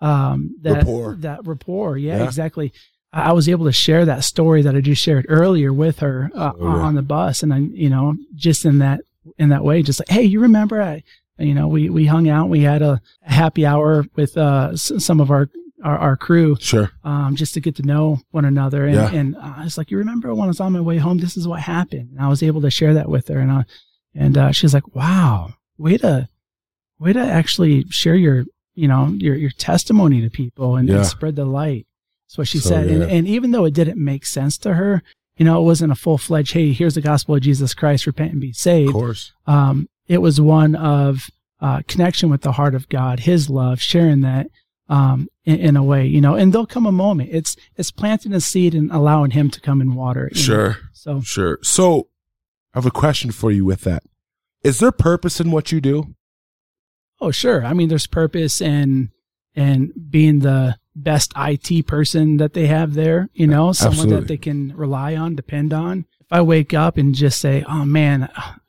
um 0.00 0.54
that 0.62 0.74
Rapport. 0.78 1.16
that 1.20 1.46
rapport 1.46 1.96
yeah, 1.98 2.18
Yeah. 2.18 2.24
exactly 2.24 2.72
I 3.12 3.32
was 3.32 3.48
able 3.48 3.64
to 3.66 3.72
share 3.72 4.04
that 4.04 4.22
story 4.24 4.62
that 4.62 4.76
I 4.76 4.80
just 4.82 5.02
shared 5.02 5.24
earlier 5.30 5.72
with 5.72 6.00
her 6.00 6.30
uh, 6.34 6.52
Oh, 6.58 6.76
yeah. 6.76 6.82
on 6.82 6.94
the 6.94 7.00
bus, 7.02 7.42
and 7.42 7.54
I, 7.54 7.58
you 7.58 7.88
know, 7.88 8.14
just 8.34 8.64
in 8.66 8.80
that 8.80 9.00
in 9.38 9.48
that 9.48 9.64
way, 9.64 9.82
just 9.82 9.98
like, 10.00 10.08
hey, 10.10 10.22
you 10.24 10.40
remember 10.40 10.82
I, 10.82 11.02
you 11.38 11.54
know, 11.54 11.68
we 11.68 11.88
we 11.88 12.04
hung 12.06 12.28
out, 12.28 12.48
we 12.50 12.60
had 12.60 12.82
a 12.82 13.00
happy 13.22 13.64
hour 13.64 14.04
with 14.14 14.36
uh 14.36 14.70
s- 14.72 14.92
some 14.98 15.20
of 15.20 15.30
our 15.30 15.48
our, 15.84 15.96
our 15.98 16.16
crew, 16.16 16.56
sure. 16.60 16.90
um, 17.04 17.36
just 17.36 17.54
to 17.54 17.60
get 17.60 17.76
to 17.76 17.82
know 17.82 18.20
one 18.30 18.44
another. 18.44 18.84
And, 18.84 18.94
Yeah. 18.94 19.12
and 19.12 19.36
uh, 19.36 19.54
I 19.58 19.64
was 19.64 19.78
like, 19.78 19.90
you 19.90 19.98
remember 19.98 20.34
when 20.34 20.44
I 20.44 20.48
was 20.48 20.60
on 20.60 20.72
my 20.72 20.80
way 20.80 20.98
home, 20.98 21.18
this 21.18 21.36
is 21.36 21.46
what 21.46 21.60
happened. 21.60 22.10
And 22.12 22.20
I 22.20 22.28
was 22.28 22.42
able 22.42 22.60
to 22.62 22.70
share 22.70 22.94
that 22.94 23.08
with 23.08 23.28
her. 23.28 23.38
And 23.38 23.50
I, 23.52 23.64
And 24.14 24.36
uh, 24.36 24.50
she's 24.52 24.74
like, 24.74 24.94
"Wow, 24.96 25.54
way 25.76 25.98
to, 25.98 26.28
way 26.98 27.12
to 27.12 27.20
actually 27.20 27.84
share 27.90 28.16
your, 28.16 28.44
you 28.74 28.88
know, 28.88 29.08
your 29.18 29.36
your 29.36 29.50
testimony 29.50 30.20
to 30.22 30.30
people 30.30 30.76
and, 30.76 30.88
Yeah. 30.88 30.96
and 30.96 31.06
spread 31.06 31.36
the 31.36 31.44
light." 31.44 31.86
That's 32.26 32.38
what 32.38 32.48
she 32.48 32.58
So 32.58 32.70
said. 32.70 32.88
And, 32.88 33.02
and 33.04 33.28
even 33.28 33.52
though 33.52 33.64
it 33.66 33.74
didn't 33.74 34.02
make 34.02 34.26
sense 34.26 34.58
to 34.58 34.74
her, 34.74 35.02
you 35.36 35.44
know, 35.44 35.60
it 35.60 35.64
wasn't 35.64 35.92
a 35.92 35.94
full 35.94 36.18
fledged, 36.18 36.52
"Hey, 36.54 36.72
here's 36.72 36.94
the 36.94 37.00
gospel 37.00 37.34
of 37.36 37.42
Jesus 37.42 37.74
Christ, 37.74 38.06
repent 38.06 38.32
and 38.32 38.40
be 38.40 38.52
saved. 38.52 38.88
Of 38.88 38.92
saved." 38.92 38.92
course. 38.94 39.32
um, 39.46 39.88
it 40.08 40.18
was 40.22 40.40
one 40.40 40.74
of 40.74 41.30
uh, 41.60 41.82
connection 41.86 42.30
with 42.30 42.40
the 42.40 42.52
heart 42.52 42.74
of 42.74 42.88
God, 42.88 43.20
His 43.20 43.48
love, 43.50 43.78
sharing 43.80 44.22
that 44.22 44.48
um, 44.88 45.28
in, 45.44 45.58
in 45.60 45.76
a 45.76 45.82
way, 45.82 46.06
you 46.06 46.20
know. 46.20 46.34
And 46.34 46.52
there'll 46.52 46.66
come 46.66 46.86
a 46.86 46.92
moment. 46.92 47.30
It's 47.32 47.56
it's 47.76 47.90
planting 47.90 48.32
a 48.32 48.40
seed 48.40 48.74
and 48.74 48.90
allowing 48.90 49.32
Him 49.32 49.50
to 49.50 49.60
come 49.60 49.80
and 49.80 49.94
water 49.94 50.30
you 50.32 50.40
know. 50.40 50.42
Sure. 50.42 50.76
So 50.92 51.20
Sure. 51.20 51.58
So 51.62 52.08
I 52.74 52.78
have 52.78 52.86
a 52.86 52.90
question 52.90 53.30
for 53.30 53.50
you 53.50 53.64
with 53.64 53.82
that. 53.82 54.02
Is 54.62 54.80
there 54.80 54.92
purpose 54.92 55.40
in 55.40 55.50
what 55.50 55.72
you 55.72 55.80
do? 55.80 56.14
oh 57.20 57.30
sure. 57.30 57.64
I 57.64 57.72
mean, 57.72 57.88
there's 57.88 58.06
purpose 58.06 58.60
in 58.60 59.10
in 59.54 59.92
being 60.10 60.40
the 60.40 60.76
best 60.94 61.32
IT 61.36 61.86
person 61.86 62.36
that 62.38 62.54
they 62.54 62.66
have 62.66 62.94
there. 62.94 63.28
You 63.32 63.46
know, 63.46 63.72
someone 63.72 63.94
Absolutely. 63.94 64.20
that 64.20 64.28
they 64.28 64.36
can 64.36 64.76
rely 64.76 65.16
on, 65.16 65.34
depend 65.34 65.72
on. 65.72 66.06
If 66.20 66.26
I 66.30 66.42
wake 66.42 66.74
up 66.74 66.96
and 66.96 67.14
just 67.14 67.40
say, 67.40 67.64
"Oh 67.68 67.84
man, 67.84 68.28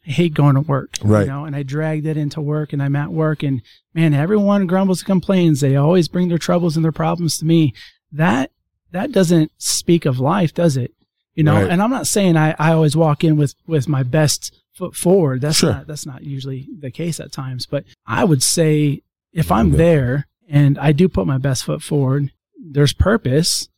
I 0.09 0.11
hate 0.11 0.33
going 0.33 0.55
to 0.55 0.61
work," 0.61 0.97
Right. 1.03 1.21
you 1.21 1.27
know, 1.27 1.45
and 1.45 1.55
I 1.55 1.63
dragged 1.63 2.05
it 2.07 2.17
into 2.17 2.41
work, 2.41 2.73
and 2.73 2.81
I'm 2.81 2.95
at 2.95 3.11
work, 3.11 3.43
and 3.43 3.61
man, 3.93 4.13
everyone 4.13 4.65
grumbles 4.67 5.01
and 5.01 5.05
complains. 5.07 5.61
They 5.61 5.75
always 5.75 6.07
bring 6.07 6.27
their 6.29 6.37
troubles 6.39 6.75
and 6.75 6.83
their 6.83 6.91
problems 6.91 7.37
to 7.37 7.45
me. 7.45 7.73
That 8.11 8.51
that 8.91 9.11
doesn't 9.11 9.51
speak 9.59 10.05
of 10.05 10.19
life, 10.19 10.53
does 10.53 10.75
it? 10.75 10.93
You 11.35 11.43
know, 11.43 11.61
Right. 11.61 11.69
and 11.69 11.79
I'm 11.81 11.91
not 11.91 12.07
saying 12.07 12.35
I, 12.37 12.55
I 12.57 12.73
always 12.73 12.95
walk 12.97 13.23
in 13.23 13.37
with 13.37 13.53
with 13.67 13.87
my 13.87 14.01
best 14.03 14.55
foot 14.73 14.95
forward. 14.95 15.41
That's 15.41 15.57
Sure. 15.57 15.71
not 15.73 15.87
that's 15.87 16.05
not 16.07 16.23
usually 16.23 16.67
the 16.79 16.89
case 16.91 17.19
at 17.19 17.31
times. 17.31 17.65
But 17.67 17.83
I 18.07 18.23
would 18.23 18.41
say 18.41 19.03
if 19.31 19.51
I'm 19.51 19.71
there 19.73 20.27
and 20.49 20.77
I 20.79 20.91
do 20.91 21.07
put 21.07 21.27
my 21.27 21.37
best 21.37 21.63
foot 21.65 21.83
forward, 21.83 22.31
there's 22.59 22.93
purpose, 22.93 23.69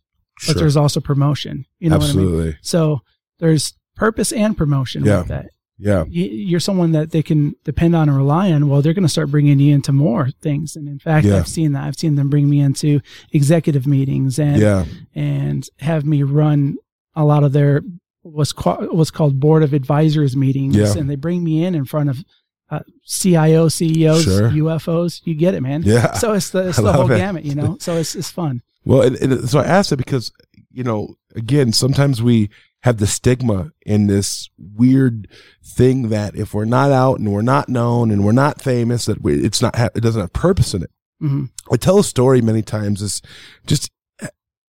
but 0.47 0.55
there's 0.55 0.77
also 0.77 1.01
promotion. 1.01 1.65
You 1.79 1.89
know 1.89 1.97
what 1.97 2.05
I 2.11 2.13
mean? 2.13 2.23
Absolutely. 2.25 2.57
So 2.61 3.01
there's 3.39 3.73
purpose 3.95 4.31
and 4.31 4.55
promotion 4.57 5.03
Yeah. 5.03 5.19
with 5.19 5.27
that. 5.27 5.50
Yeah. 5.81 6.03
You- 6.07 6.25
You're 6.25 6.59
someone 6.59 6.91
that 6.91 7.09
they 7.11 7.23
can 7.23 7.55
depend 7.63 7.95
on 7.95 8.07
and 8.07 8.15
rely 8.17 8.51
on. 8.51 8.69
Well, 8.69 8.81
they're 8.81 8.93
going 8.93 9.03
to 9.03 9.09
start 9.09 9.31
bringing 9.31 9.59
you 9.59 9.73
into 9.73 9.91
more 9.91 10.29
things. 10.41 10.75
And 10.75 10.88
in 10.88 11.00
fact, 11.00 11.25
Yeah. 11.25 11.38
I've 11.38 11.47
seen 11.47 11.71
that. 11.73 11.83
I've 11.85 11.97
seen 11.97 12.15
them 12.15 12.29
bring 12.29 12.50
me 12.50 12.59
into 12.59 13.01
executive 13.31 13.88
meetings 13.88 14.38
and 14.39 14.61
Yeah. 14.61 14.85
and 15.15 15.67
have 15.79 16.05
me 16.05 16.23
run 16.23 16.77
a 17.15 17.25
lot 17.25 17.43
of 17.43 17.51
their 17.51 17.81
what's 18.21 18.53
called 18.53 18.88
what's 18.95 19.09
called 19.11 19.39
board 19.39 19.63
of 19.63 19.73
advisors 19.73 20.35
meetings. 20.38 20.75
Yeah. 20.75 20.93
And 20.97 21.09
they 21.09 21.15
bring 21.15 21.43
me 21.43 21.63
in 21.65 21.73
in 21.75 21.85
front 21.85 22.09
of 22.09 22.23
uh, 22.69 22.79
CIO, 23.05 23.67
CEOs, 23.67 24.23
Sure. 24.23 24.50
UFOs. 24.50 25.21
You 25.25 25.33
get 25.35 25.53
it, 25.55 25.61
man. 25.61 25.81
Yeah. 25.83 26.13
So 26.13 26.33
it's 26.33 26.51
the 26.51 26.67
it's 26.69 26.77
the 26.77 26.93
whole 26.93 27.11
it. 27.11 27.17
gamut, 27.17 27.43
you 27.43 27.55
know. 27.55 27.77
So 27.79 27.97
it's 27.97 28.15
it's 28.15 28.29
fun. 28.31 28.61
Well, 28.85 29.01
and, 29.01 29.15
and 29.17 29.50
so 29.50 29.59
I 29.59 29.65
asked 29.65 29.91
it 29.91 29.97
because, 29.97 30.31
you 30.71 30.83
know, 30.83 31.15
again, 31.35 31.71
sometimes 31.73 32.21
we 32.21 32.50
have 32.83 32.97
the 32.97 33.07
stigma 33.07 33.71
in 33.85 34.07
this 34.07 34.50
weird 34.57 35.27
thing 35.63 36.09
that 36.09 36.35
if 36.35 36.53
we're 36.53 36.65
not 36.65 36.91
out 36.91 37.19
and 37.19 37.31
we're 37.31 37.41
not 37.41 37.69
known 37.69 38.09
and 38.11 38.25
we're 38.25 38.31
not 38.31 38.61
famous, 38.61 39.05
that 39.05 39.21
we, 39.21 39.43
it's 39.43 39.61
not, 39.61 39.77
it 39.79 40.01
doesn't 40.01 40.21
have 40.21 40.33
purpose 40.33 40.73
in 40.73 40.83
it. 40.83 40.91
hmm 41.19 41.45
I 41.71 41.77
tell 41.77 42.00
a 42.00 42.03
story 42.03 42.41
many 42.41 42.63
times 42.63 43.01
is 43.01 43.21
just 43.67 43.91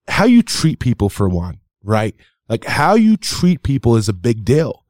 how 0.08 0.24
you 0.24 0.42
treat 0.42 0.78
people 0.78 1.08
for 1.08 1.28
one, 1.28 1.60
right? 1.82 2.14
Like 2.48 2.64
how 2.66 2.94
you 2.94 3.16
treat 3.16 3.62
people 3.62 3.96
is 3.96 4.08
a 4.08 4.12
big 4.12 4.44
deal 4.44 4.84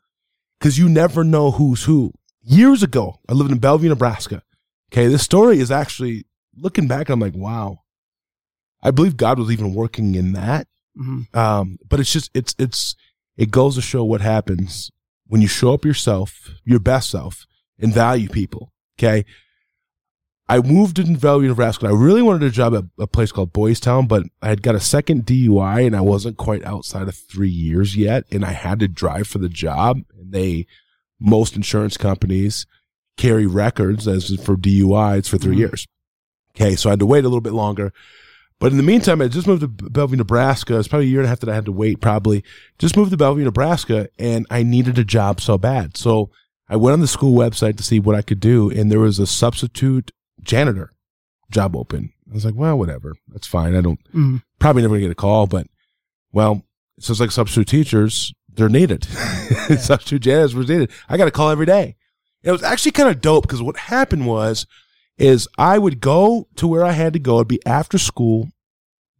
because 0.59 0.79
you 0.79 0.89
never 0.89 1.23
know 1.23 1.53
who's 1.53 1.85
who. 1.85 2.13
Years 2.43 2.83
ago, 2.83 3.21
I 3.29 3.35
lived 3.35 3.53
in 3.53 3.59
Bellevue, 3.59 3.89
Nebraska. 3.89 4.43
Okay. 4.93 5.07
This 5.07 5.23
story 5.23 5.61
is 5.61 5.71
actually 5.71 6.27
looking 6.57 6.89
back. 6.89 7.09
I'm 7.09 7.21
like, 7.21 7.37
wow. 7.37 7.83
I 8.83 8.91
believe 8.91 9.17
God 9.17 9.39
was 9.39 9.53
even 9.53 9.75
working 9.75 10.17
in 10.17 10.33
that. 10.33 10.67
hmm 10.97 11.23
Um, 11.35 11.79
but 11.89 12.01
it's 12.01 12.13
just, 12.13 12.33
it's, 12.35 12.57
it's, 12.59 12.97
it 13.37 13.51
goes 13.51 13.75
to 13.77 13.81
show 13.83 14.05
what 14.05 14.21
happens 14.21 14.91
when 15.27 15.41
you 15.41 15.49
show 15.49 15.73
up 15.73 15.85
yourself, 15.85 16.51
your 16.65 16.79
best 16.79 17.11
self 17.11 17.47
and 17.79 17.93
value 17.93 18.29
people. 18.29 18.73
Okay. 18.99 19.25
I 20.49 20.61
moved 20.61 20.99
in 20.99 21.17
Bellevue, 21.17 21.49
Nebraska. 21.49 21.87
I 21.87 21.93
really 21.93 22.21
wanted 22.21 22.43
a 22.43 22.51
job 22.51 22.75
at 22.75 22.85
a 22.99 23.07
place 23.07 23.33
called 23.33 23.53
Boys 23.55 23.81
Town, 23.81 24.07
but 24.07 24.25
I 24.43 24.49
had 24.49 24.61
got 24.61 24.75
a 24.75 24.81
second 24.81 25.25
DUI 25.25 25.87
and 25.87 25.97
I 25.97 26.03
wasn't 26.03 26.37
quite 26.37 26.63
outside 26.65 27.09
of 27.09 27.15
three 27.17 27.49
years 27.49 27.97
yet. 27.97 28.25
And 28.31 28.45
I 28.45 28.53
had 28.53 28.81
to 28.81 28.89
drive 28.89 29.29
for 29.29 29.39
the 29.39 29.49
job. 29.49 30.01
And 30.19 30.33
they, 30.33 30.67
most 31.19 31.57
insurance 31.57 31.97
companies 31.97 32.67
carry 33.17 33.47
records 33.47 34.07
as 34.07 34.35
for 34.43 34.57
DUIs 34.57 35.29
for 35.29 35.39
3 35.39 35.55
Mhm. 35.57 35.59
years. 35.61 35.87
Okay. 36.55 36.77
So 36.77 36.91
I 36.91 36.93
had 36.93 36.99
to 37.01 37.07
wait 37.07 37.25
a 37.25 37.29
little 37.29 37.41
bit 37.41 37.53
longer. 37.55 37.93
But 38.63 38.71
in 38.71 38.77
the 38.77 38.85
meantime, 38.85 39.21
I 39.21 39.27
just 39.27 39.49
moved 39.49 39.63
to 39.63 39.67
Bellevue, 39.67 40.17
Nebraska. 40.17 40.79
It's 40.79 40.87
probably 40.87 41.07
a 41.07 41.11
year 41.11 41.19
and 41.19 41.27
a 41.27 41.29
half 41.29 41.41
that 41.41 41.49
I 41.49 41.55
had 41.55 41.65
to 41.65 41.73
wait, 41.73 42.01
probably. 42.01 42.45
Just 42.79 42.97
moved 42.97 43.11
to 43.11 43.17
Bellevue, 43.17 43.43
Nebraska, 43.43 44.09
and 44.21 44.47
I 44.51 44.63
needed 44.63 44.99
a 44.99 45.05
job 45.05 45.41
so 45.41 45.59
bad. 45.59 45.97
So 45.97 46.31
I 46.69 46.77
went 46.77 46.93
on 46.93 47.01
the 47.01 47.09
school 47.09 47.37
website 47.37 47.77
to 47.79 47.83
see 47.83 47.99
what 47.99 48.15
I 48.15 48.23
could 48.23 48.39
do, 48.39 48.71
and 48.71 48.89
there 48.89 49.01
was 49.01 49.19
a 49.19 49.27
substitute 49.27 50.13
janitor 50.45 50.93
job 51.51 51.75
open. 51.75 52.13
I 52.31 52.35
was 52.35 52.45
like, 52.45 52.55
well, 52.55 52.79
whatever. 52.79 53.15
That's 53.27 53.49
fine. 53.49 53.75
I 53.75 53.81
don't, 53.81 53.99
hmm 54.13 54.37
probably 54.61 54.83
never 54.83 54.95
gonna 54.95 55.07
get 55.07 55.11
a 55.11 55.17
call, 55.17 55.49
but 55.49 55.67
well, 56.33 56.63
it 56.97 57.03
sounds 57.03 57.21
like 57.21 57.33
substitute 57.33 57.67
teachers, 57.67 58.33
they're 58.49 58.69
needed. 58.69 59.05
substitute 59.79 60.23
janitors 60.23 60.55
were 60.55 60.63
needed. 60.63 60.93
I 61.09 61.17
got 61.17 61.27
a 61.27 61.33
call 61.33 61.51
every 61.51 61.67
day. 61.67 61.97
It 62.45 62.53
was 62.53 62.63
actually 62.63 62.93
kind 62.93 63.09
of 63.09 63.21
dope 63.21 63.43
because 63.43 63.61
what 63.61 63.77
happened 63.77 64.29
was, 64.29 64.69
is 65.23 65.47
I 65.57 65.79
would 65.79 66.01
go 66.01 66.49
to 66.57 66.67
where 66.67 66.85
I 66.85 66.93
had 66.93 67.13
to 67.13 67.21
go. 67.21 67.37
It'd 67.37 67.49
be 67.49 67.65
after 67.65 67.97
school. 67.97 68.49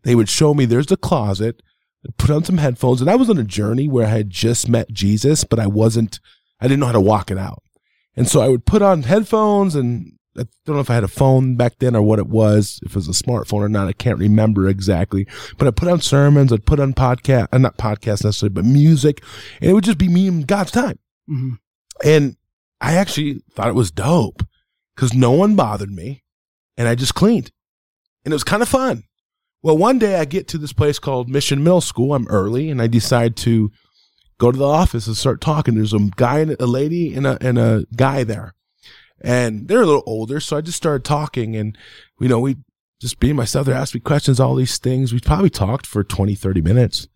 They 0.03 0.17
would 0.17 0.29
show 0.29 0.53
me 0.53 0.65
there's 0.65 0.87
the 0.87 0.97
closet, 0.97 1.63
I'd 2.05 2.17
put 2.17 2.31
on 2.31 2.43
some 2.43 2.59
headphones, 2.59 3.01
and 3.01 3.09
I 3.09 3.15
was 3.15 3.31
on 3.31 3.39
a 3.39 3.45
journey 3.45 3.87
where 3.87 4.07
I 4.07 4.11
had 4.11 4.29
just 4.29 4.69
met 4.69 4.91
Jesus, 4.91 5.45
but 5.45 5.61
I 5.61 5.69
wasn't, 5.69 6.19
I 6.61 6.67
didn't 6.67 6.81
know 6.81 6.87
how 6.87 6.93
to 6.93 7.01
walk 7.01 7.31
it 7.31 7.39
out. 7.39 7.63
And 8.17 8.29
so 8.29 8.41
I 8.41 8.49
would 8.49 8.67
put 8.67 8.83
on 8.83 9.05
headphones 9.05 9.77
and 9.77 10.13
I 10.37 10.45
don't 10.67 10.75
know 10.75 10.81
if 10.81 10.91
I 10.91 10.95
had 10.95 11.05
a 11.05 11.09
phone 11.09 11.57
back 11.57 11.79
then 11.79 11.95
or 11.95 12.03
what 12.03 12.19
it 12.19 12.27
was, 12.27 12.81
if 12.83 12.93
it 12.93 12.97
was 12.97 13.09
a 13.09 13.13
smartphone 13.13 13.61
or 13.61 13.69
not. 13.69 13.87
I 13.87 13.93
can't 13.93 14.19
remember 14.19 14.67
exactly. 14.69 15.27
But 15.57 15.69
I 15.69 15.71
put 15.71 15.89
on 15.89 16.01
sermons, 16.01 16.53
I'd 16.53 16.67
put 16.67 16.81
on 16.81 16.95
podcast, 16.95 17.49
uh, 17.53 17.59
not 17.59 17.79
podcast 17.79 18.25
necessarily, 18.25 18.55
but 18.55 18.65
music, 18.65 19.23
and 19.61 19.71
it 19.71 19.75
would 19.75 19.85
just 19.85 19.99
be 19.99 20.09
me 20.09 20.27
and 20.27 20.47
God's 20.47 20.73
time. 20.73 20.99
hmm 21.29 21.55
And 22.05 22.37
I 22.81 22.95
actually 22.95 23.41
thought 23.53 23.69
it 23.69 23.77
was 23.77 23.93
dope 23.93 24.43
because 24.95 25.15
no 25.15 25.31
one 25.33 25.57
bothered 25.57 25.91
me 25.91 26.23
and 26.77 26.89
I 26.89 26.95
just 26.95 27.15
cleaned. 27.15 27.51
And 28.25 28.33
it 28.33 28.35
was 28.35 28.45
kind 28.45 28.63
of 28.63 28.69
fun. 28.69 29.05
Well, 29.63 29.79
one 29.79 29.99
day 29.99 30.17
I 30.17 30.25
get 30.25 30.49
to 30.49 30.59
this 30.59 30.73
place 30.73 30.99
called 30.99 31.29
Mission 31.29 31.63
Middle 31.63 31.81
School. 31.81 32.15
I'm 32.15 32.27
early 32.29 32.71
and 32.71 32.83
I 32.83 32.89
decide 32.89 33.37
to 33.39 33.71
go 34.39 34.51
to 34.51 34.59
the 34.59 34.67
office 34.67 35.07
and 35.07 35.17
start 35.17 35.41
talking. 35.41 35.75
There's 35.75 35.95
a 35.95 36.11
guy 36.17 36.41
and 36.41 36.57
a 36.61 36.67
lady 36.67 37.15
and 37.15 37.27
a, 37.27 37.39
and 37.41 37.59
a 37.59 37.87
guy 37.95 38.25
there. 38.25 38.55
And 39.21 39.69
they're 39.69 39.83
a 39.83 39.87
little 39.87 40.03
older. 40.05 40.41
So 40.41 40.57
I 40.57 40.63
just 40.63 40.77
started 40.77 41.05
talking 41.05 41.55
and, 41.55 41.79
you 42.19 42.29
know, 42.29 42.41
we 42.41 42.57
just 43.01 43.21
being 43.21 43.37
myself. 43.37 43.67
They 43.67 43.73
asked 43.73 43.95
me 43.95 44.01
questions, 44.01 44.41
all 44.41 44.57
these 44.57 44.79
things. 44.79 45.13
We 45.13 45.21
probably 45.21 45.51
talked 45.51 45.87
for 45.87 46.03
20, 46.03 46.35
30 46.35 46.61
minutes. 46.63 47.07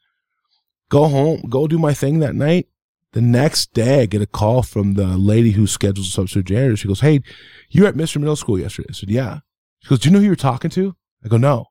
Go 0.89 1.09
home, 1.09 1.43
go 1.49 1.67
do 1.67 1.79
my 1.79 1.95
thing 1.95 2.21
that 2.21 2.37
night. 2.37 2.69
The 3.17 3.23
next 3.23 3.73
day, 3.73 4.03
I 4.03 4.05
get 4.05 4.21
a 4.21 4.27
call 4.27 4.63
from 4.63 4.93
the 4.93 5.17
lady 5.17 5.53
who 5.53 5.67
schedules 5.67 6.09
the 6.09 6.13
substitute 6.13 6.49
janitor. 6.49 6.77
She 6.77 6.87
goes, 6.87 7.01
Hey, 7.01 7.23
you 7.71 7.81
were 7.81 7.89
at 7.89 7.97
Mission 7.97 8.21
Middle 8.21 8.37
School 8.37 8.59
yesterday. 8.59 8.89
I 8.91 8.93
said, 8.93 9.09
Yeah. 9.09 9.39
She 9.79 9.89
goes, 9.89 10.01
Do 10.01 10.11
you 10.11 10.13
know 10.13 10.19
who 10.19 10.25
you 10.25 10.33
were 10.33 10.37
talking 10.37 10.69
to? 10.73 10.95
I 11.25 11.29
go, 11.29 11.39
No. 11.39 11.65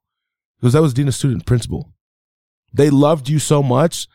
Because 0.59 0.73
that 0.73 0.81
was 0.81 0.95
Dean 0.95 1.07
of 1.07 1.13
Student 1.13 1.45
Principal. 1.45 1.93
They 2.73 2.89
loved 2.89 3.29
you 3.29 3.37
so 3.37 3.61
much. 3.61 4.07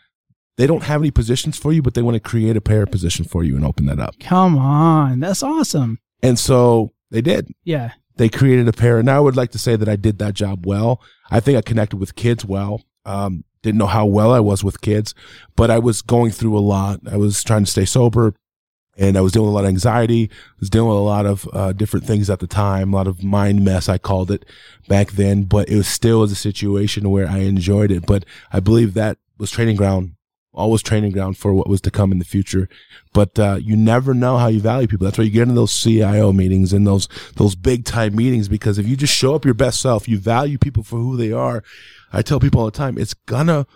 They 0.57 0.67
don't 0.67 0.83
have 0.83 1.03
any 1.03 1.13
positions 1.13 1.57
for 1.57 1.73
you, 1.73 1.83
but 1.83 1.95
they 1.95 2.03
want 2.03 2.17
to 2.17 2.21
create 2.21 2.57
a 2.57 2.61
pair 2.61 2.85
position 2.85 3.25
for 3.25 3.45
you 3.45 3.55
and 3.55 3.65
open 3.65 3.87
that 3.87 4.01
up. 4.01 4.17
Come 4.19 4.59
on, 4.59 5.21
that's 5.21 5.45
awesome. 5.45 6.01
And 6.25 6.37
so 6.37 6.95
they 7.13 7.21
did. 7.21 7.47
Yeah. 7.63 7.93
They 8.17 8.29
created 8.29 8.67
a 8.67 8.73
pair. 8.73 8.99
And 8.99 9.09
I 9.09 9.21
would 9.21 9.37
like 9.37 9.53
to 9.53 9.59
say 9.59 9.77
that 9.77 9.89
I 9.89 9.95
did 9.95 10.19
that 10.19 10.35
job 10.35 10.67
well. 10.67 11.01
I 11.31 11.39
think 11.39 11.57
I 11.57 11.63
connected 11.63 11.99
with 11.99 12.17
kids 12.17 12.45
well. 12.45 12.83
Um, 13.05 13.45
didn't 13.63 13.79
know 13.79 13.87
how 13.87 14.07
well 14.07 14.33
I 14.33 14.41
was 14.41 14.65
with 14.65 14.81
kids, 14.81 15.15
but 15.57 15.71
I 15.71 15.79
was 15.79 16.03
going 16.03 16.31
through 16.31 16.57
a 16.57 16.61
lot. 16.61 17.01
I 17.11 17.17
was 17.17 17.43
trying 17.43 17.65
to 17.65 17.71
stay 17.71 17.85
sober 17.85 18.35
and 19.01 19.17
I 19.17 19.21
was 19.21 19.33
dealing 19.33 19.49
with 19.49 19.55
a 19.55 19.57
lot 19.57 19.65
of 19.65 19.71
anxiety. 19.71 20.31
I 20.33 20.61
was 20.61 20.71
dealing 20.71 20.91
with 20.91 20.99
a 20.99 21.01
lot 21.01 21.27
of 21.27 21.49
uh, 21.53 21.73
different 21.73 22.07
things 22.07 22.29
at 22.29 22.41
the 22.41 22.47
time, 22.47 22.93
a 22.93 22.97
lot 22.97 23.07
of 23.07 23.25
mind 23.25 23.65
mess, 23.65 23.89
I 23.89 23.99
called 23.99 24.31
it 24.31 24.45
back 24.89 25.13
then, 25.13 25.45
but 25.45 25.69
it 25.69 25.77
was 25.77 25.89
still 25.89 26.21
was 26.21 26.33
a 26.33 26.37
situation 26.37 27.11
where 27.11 27.27
I 27.27 27.39
enjoyed 27.39 27.91
it. 27.91 28.07
But 28.07 28.25
I 28.53 28.61
believe 28.61 28.95
that 28.95 29.19
was 29.39 29.51
training 29.51 29.77
ground, 29.77 30.17
always 30.53 30.83
training 30.83 31.13
ground 31.13 31.39
for 31.39 31.55
what 31.55 31.69
was 31.69 31.81
to 31.83 31.91
come 31.91 32.13
in 32.13 32.19
the 32.19 32.25
future. 32.25 32.69
But 33.15 33.39
uh, 33.39 33.59
you 33.61 33.75
never 33.75 34.13
know 34.13 34.37
how 34.37 34.49
you 34.49 34.61
value 34.61 34.87
people. 34.87 35.07
That's 35.07 35.17
why 35.17 35.25
you 35.25 35.31
get 35.31 35.49
in 35.49 35.55
those 35.55 35.83
CIO 35.83 36.33
meetings 36.33 36.75
and 36.75 36.87
those 36.87 37.09
those 37.37 37.55
big 37.55 37.85
time 37.87 38.15
meetings 38.15 38.49
because 38.49 38.79
if 38.79 38.87
you 38.87 38.97
just 38.97 39.15
show 39.15 39.35
up 39.35 39.47
your 39.47 39.55
best 39.55 39.81
self, 39.81 40.09
you 40.09 40.19
value 40.19 40.59
people 40.59 40.83
for 40.83 40.97
who 40.99 41.17
they 41.17 41.33
are. 41.33 41.63
I 42.13 42.23
tell 42.23 42.41
people 42.41 42.61
all 42.61 42.67
the 42.67 42.73
time, 42.73 42.99
it's 42.99 43.15
gonna 43.15 43.67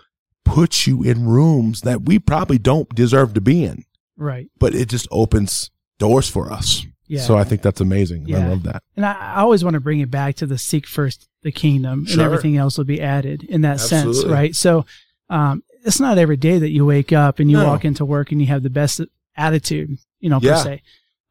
put 0.43 0.85
you 0.85 1.03
in 1.03 1.25
rooms 1.25 1.81
that 1.81 2.03
we 2.03 2.19
probably 2.19 2.57
don't 2.57 2.87
deserve 2.93 3.33
to 3.33 3.41
be 3.41 3.63
in 3.63 3.83
Right. 4.17 4.47
but 4.59 4.75
it 4.75 4.89
just 4.89 5.07
opens 5.11 5.71
doors 5.97 6.29
for 6.29 6.51
us. 6.53 6.85
Yeah. 7.07 7.21
So 7.21 7.37
I 7.37 7.43
think 7.43 7.61
that's 7.61 7.81
amazing. 7.81 8.31
and 8.33 8.43
I 8.43 8.47
love 8.49 8.63
that. 8.63 8.83
And 8.95 9.05
I, 9.05 9.13
I 9.13 9.35
always 9.41 9.63
want 9.63 9.75
to 9.75 9.79
bring 9.79 9.99
it 9.99 10.09
back 10.11 10.35
to 10.37 10.45
the 10.45 10.57
seek 10.57 10.87
first 10.87 11.27
the 11.43 11.51
kingdom 11.51 12.05
and 12.09 12.19
everything 12.21 12.57
else 12.57 12.77
will 12.77 12.85
be 12.85 12.99
added 13.01 13.43
in 13.43 13.61
that 13.61 13.79
sense, 13.79 14.25
right? 14.25 14.55
So 14.55 14.85
um, 15.29 15.63
it's 15.83 15.99
not 15.99 16.17
every 16.17 16.37
day 16.37 16.57
that 16.59 16.69
you 16.71 16.85
wake 16.85 17.13
up 17.13 17.39
and 17.39 17.49
you 17.51 17.57
No. 17.57 17.65
walk 17.67 17.85
into 17.85 18.05
work 18.05 18.31
and 18.31 18.41
you 18.41 18.47
have 18.47 18.63
the 18.63 18.69
best 18.71 19.01
attitude, 19.37 19.97
you 20.19 20.29
know, 20.29 20.39
Yeah. 20.41 20.53
per 20.53 20.63
se. 20.63 20.81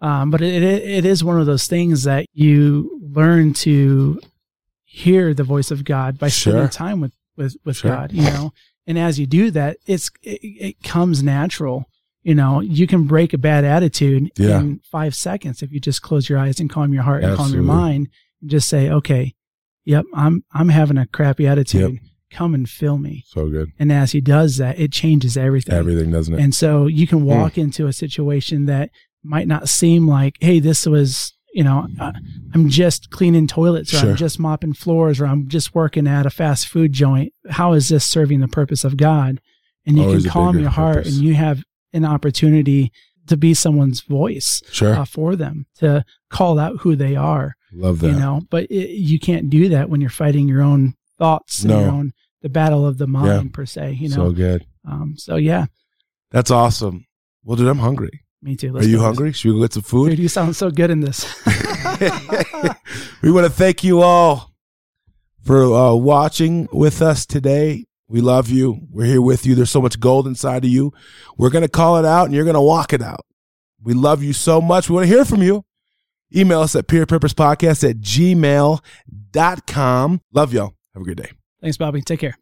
Um, 0.01 0.31
but 0.31 0.43
it, 0.43 0.63
it 0.63 0.83
it 0.85 1.05
is 1.05 1.25
one 1.25 1.41
of 1.41 1.47
those 1.47 1.67
things 1.67 2.05
that 2.05 2.27
you 2.35 3.01
learn 3.13 3.55
to 3.55 4.21
hear 5.03 5.35
the 5.35 5.45
voice 5.45 5.71
of 5.71 5.85
God 5.85 6.19
by 6.19 6.29
Sure. 6.29 6.53
spending 6.53 6.71
time 6.71 7.01
with 7.01 7.13
with 7.37 7.57
with 7.65 7.77
Sure. 7.79 7.91
God, 7.91 8.13
you 8.13 8.23
know. 8.23 8.53
And 8.87 8.99
as 8.99 9.19
you 9.19 9.27
do 9.27 9.51
that, 9.51 9.79
it's 9.87 10.11
it, 10.23 10.39
it 10.43 10.83
comes 10.83 11.23
natural. 11.23 11.87
You 12.23 12.35
know, 12.35 12.61
you 12.61 12.87
can 12.87 13.05
break 13.05 13.33
a 13.35 13.39
bad 13.39 13.65
attitude 13.65 14.31
Yeah. 14.39 14.61
in 14.61 14.81
five 14.91 15.15
seconds 15.15 15.63
if 15.63 15.73
you 15.73 15.81
just 15.81 16.01
close 16.03 16.29
your 16.29 16.39
eyes 16.39 16.61
and 16.61 16.71
calm 16.71 16.95
your 16.95 17.03
heart 17.03 17.23
and 17.25 17.37
calm 17.37 17.47
Absolutely. 17.47 17.67
your 17.67 17.75
mind 17.77 18.09
and 18.41 18.51
just 18.51 18.69
say, 18.69 18.89
"Okay, 18.89 19.35
yep, 19.85 20.05
I'm 20.15 20.45
I'm 20.53 20.69
having 20.71 20.97
a 20.99 21.07
crappy 21.07 21.47
attitude. 21.47 21.99
Come 22.31 22.55
and 22.55 22.69
fill 22.69 22.99
me." 22.99 23.25
So 23.27 23.49
good. 23.51 23.71
And 23.79 23.91
as 23.93 24.13
he 24.13 24.21
does 24.21 24.57
that, 24.59 24.79
it 24.79 24.93
changes 24.93 25.37
everything. 25.37 25.75
Everything, 25.75 26.11
doesn't 26.13 26.35
it? 26.35 26.41
And 26.41 26.55
so 26.55 26.87
you 26.87 27.07
Hmm. 27.07 27.11
can 27.11 27.25
walk 27.25 27.59
into 27.59 27.87
a 27.89 27.93
situation 27.93 28.67
that 28.67 28.91
might 29.23 29.49
not 29.49 29.69
seem 29.69 30.07
like, 30.07 30.37
hey, 30.41 30.61
this 30.61 30.87
was, 30.87 31.33
you 31.55 31.63
know, 31.65 31.87
uh, 32.01 32.13
I'm 32.53 32.69
just 32.69 33.11
cleaning 33.11 33.47
toilets 33.47 33.95
or 33.95 33.99
Sure. 33.99 34.11
I'm 34.11 34.17
just 34.17 34.39
mopping 34.41 34.75
floors 34.75 35.21
or 35.21 35.27
I'm 35.27 35.49
just 35.49 35.75
working 35.75 36.07
at 36.07 36.27
a 36.27 36.31
fast 36.31 36.67
food 36.69 36.93
joint. 36.93 37.33
How 37.49 37.73
is 37.73 37.89
this 37.89 38.05
serving 38.05 38.41
the 38.41 38.49
purpose 38.49 38.85
of 38.85 38.97
God? 38.97 39.41
And 39.87 39.97
you 39.97 40.03
Always 40.05 40.25
can 40.25 40.33
calm 40.33 40.59
your 40.59 40.71
heart 40.71 40.97
purpose. 40.97 41.17
and 41.17 41.25
you 41.27 41.35
have 41.35 41.63
an 41.93 42.05
opportunity 42.05 42.91
to 43.29 43.37
be 43.37 43.55
someone's 43.55 44.01
voice 44.03 44.63
sure. 44.71 44.95
uh, 44.95 45.05
for 45.05 45.37
them 45.37 45.67
to 45.77 46.05
call 46.29 46.59
out 46.59 46.81
who 46.81 46.97
they 46.97 47.15
are, 47.17 47.55
love 47.73 48.01
that. 48.01 48.09
you 48.09 48.19
know, 48.19 48.43
but 48.51 48.65
it, 48.65 48.91
you 48.99 49.19
can't 49.19 49.49
do 49.49 49.69
that 49.71 49.89
when 49.89 50.01
you're 50.01 50.11
fighting 50.11 50.49
your 50.49 50.61
own 50.63 50.95
thoughts 51.19 51.61
and 51.63 51.71
No. 51.71 51.81
your 51.81 51.91
own, 51.91 52.13
the 52.43 52.49
battle 52.49 52.85
of 52.87 52.99
the 52.99 53.07
mind 53.07 53.55
per 53.55 53.65
se, 53.65 53.93
you 54.01 54.09
know? 54.09 54.17
so 54.17 54.33
good. 54.33 54.67
um, 54.87 55.15
so 55.17 55.37
yeah, 55.37 55.67
That's 56.33 56.51
awesome. 56.51 57.07
Well, 57.45 57.57
dude, 57.57 57.69
I'm 57.69 57.79
hungry. 57.79 58.24
Me 58.45 58.57
too. 58.57 58.69
Are 58.69 58.75
Let's 58.75 58.87
you 58.87 58.99
go. 58.99 59.03
hungry? 59.03 59.33
Should 59.33 59.53
we 59.53 59.59
go 59.59 59.63
get 59.63 59.73
some 59.73 59.83
food? 59.83 60.11
Dude, 60.11 60.19
you 60.19 60.29
sound 60.29 60.55
so 60.55 60.71
good 60.71 60.91
in 60.91 61.01
this. 61.01 61.25
we 63.23 63.33
want 63.33 63.47
to 63.47 63.53
thank 63.53 63.83
you 63.83 64.03
all 64.03 64.53
for 65.43 65.75
uh, 65.75 65.95
watching 65.95 66.69
with 66.73 67.03
us 67.03 67.27
today. 67.27 67.87
We 68.09 68.21
love 68.21 68.51
you. 68.51 68.81
We're 68.91 69.07
here 69.07 69.23
with 69.23 69.47
you. 69.47 69.55
There's 69.55 69.71
so 69.71 69.81
much 69.81 69.99
gold 69.99 70.27
inside 70.27 70.65
of 70.65 70.71
you. 70.71 70.93
We're 71.39 71.51
going 71.51 71.63
to 71.63 71.69
call 71.69 71.97
it 71.97 72.05
out 72.05 72.27
and 72.27 72.35
you're 72.35 72.45
going 72.45 72.55
to 72.55 72.61
walk 72.61 72.93
it 72.93 73.03
out. 73.03 73.25
We 73.83 73.95
love 73.95 74.23
you 74.23 74.33
so 74.33 74.61
much. 74.61 74.89
We 74.89 74.95
want 74.95 75.09
to 75.09 75.15
hear 75.15 75.25
from 75.25 75.43
you. 75.43 75.65
Email 76.35 76.61
us 76.61 76.77
at 76.77 76.87
peerpurposepodcast 76.87 77.89
at 77.89 77.97
gmail.com. 77.99 78.81
Love 80.33 80.53
y'all. 80.53 80.75
Have 80.95 81.03
a 81.03 81.07
good 81.07 81.19
day. 81.19 81.31
Thanks, 81.61 81.77
Bobby. 81.77 82.03
Take 82.03 82.21
care. 82.21 82.37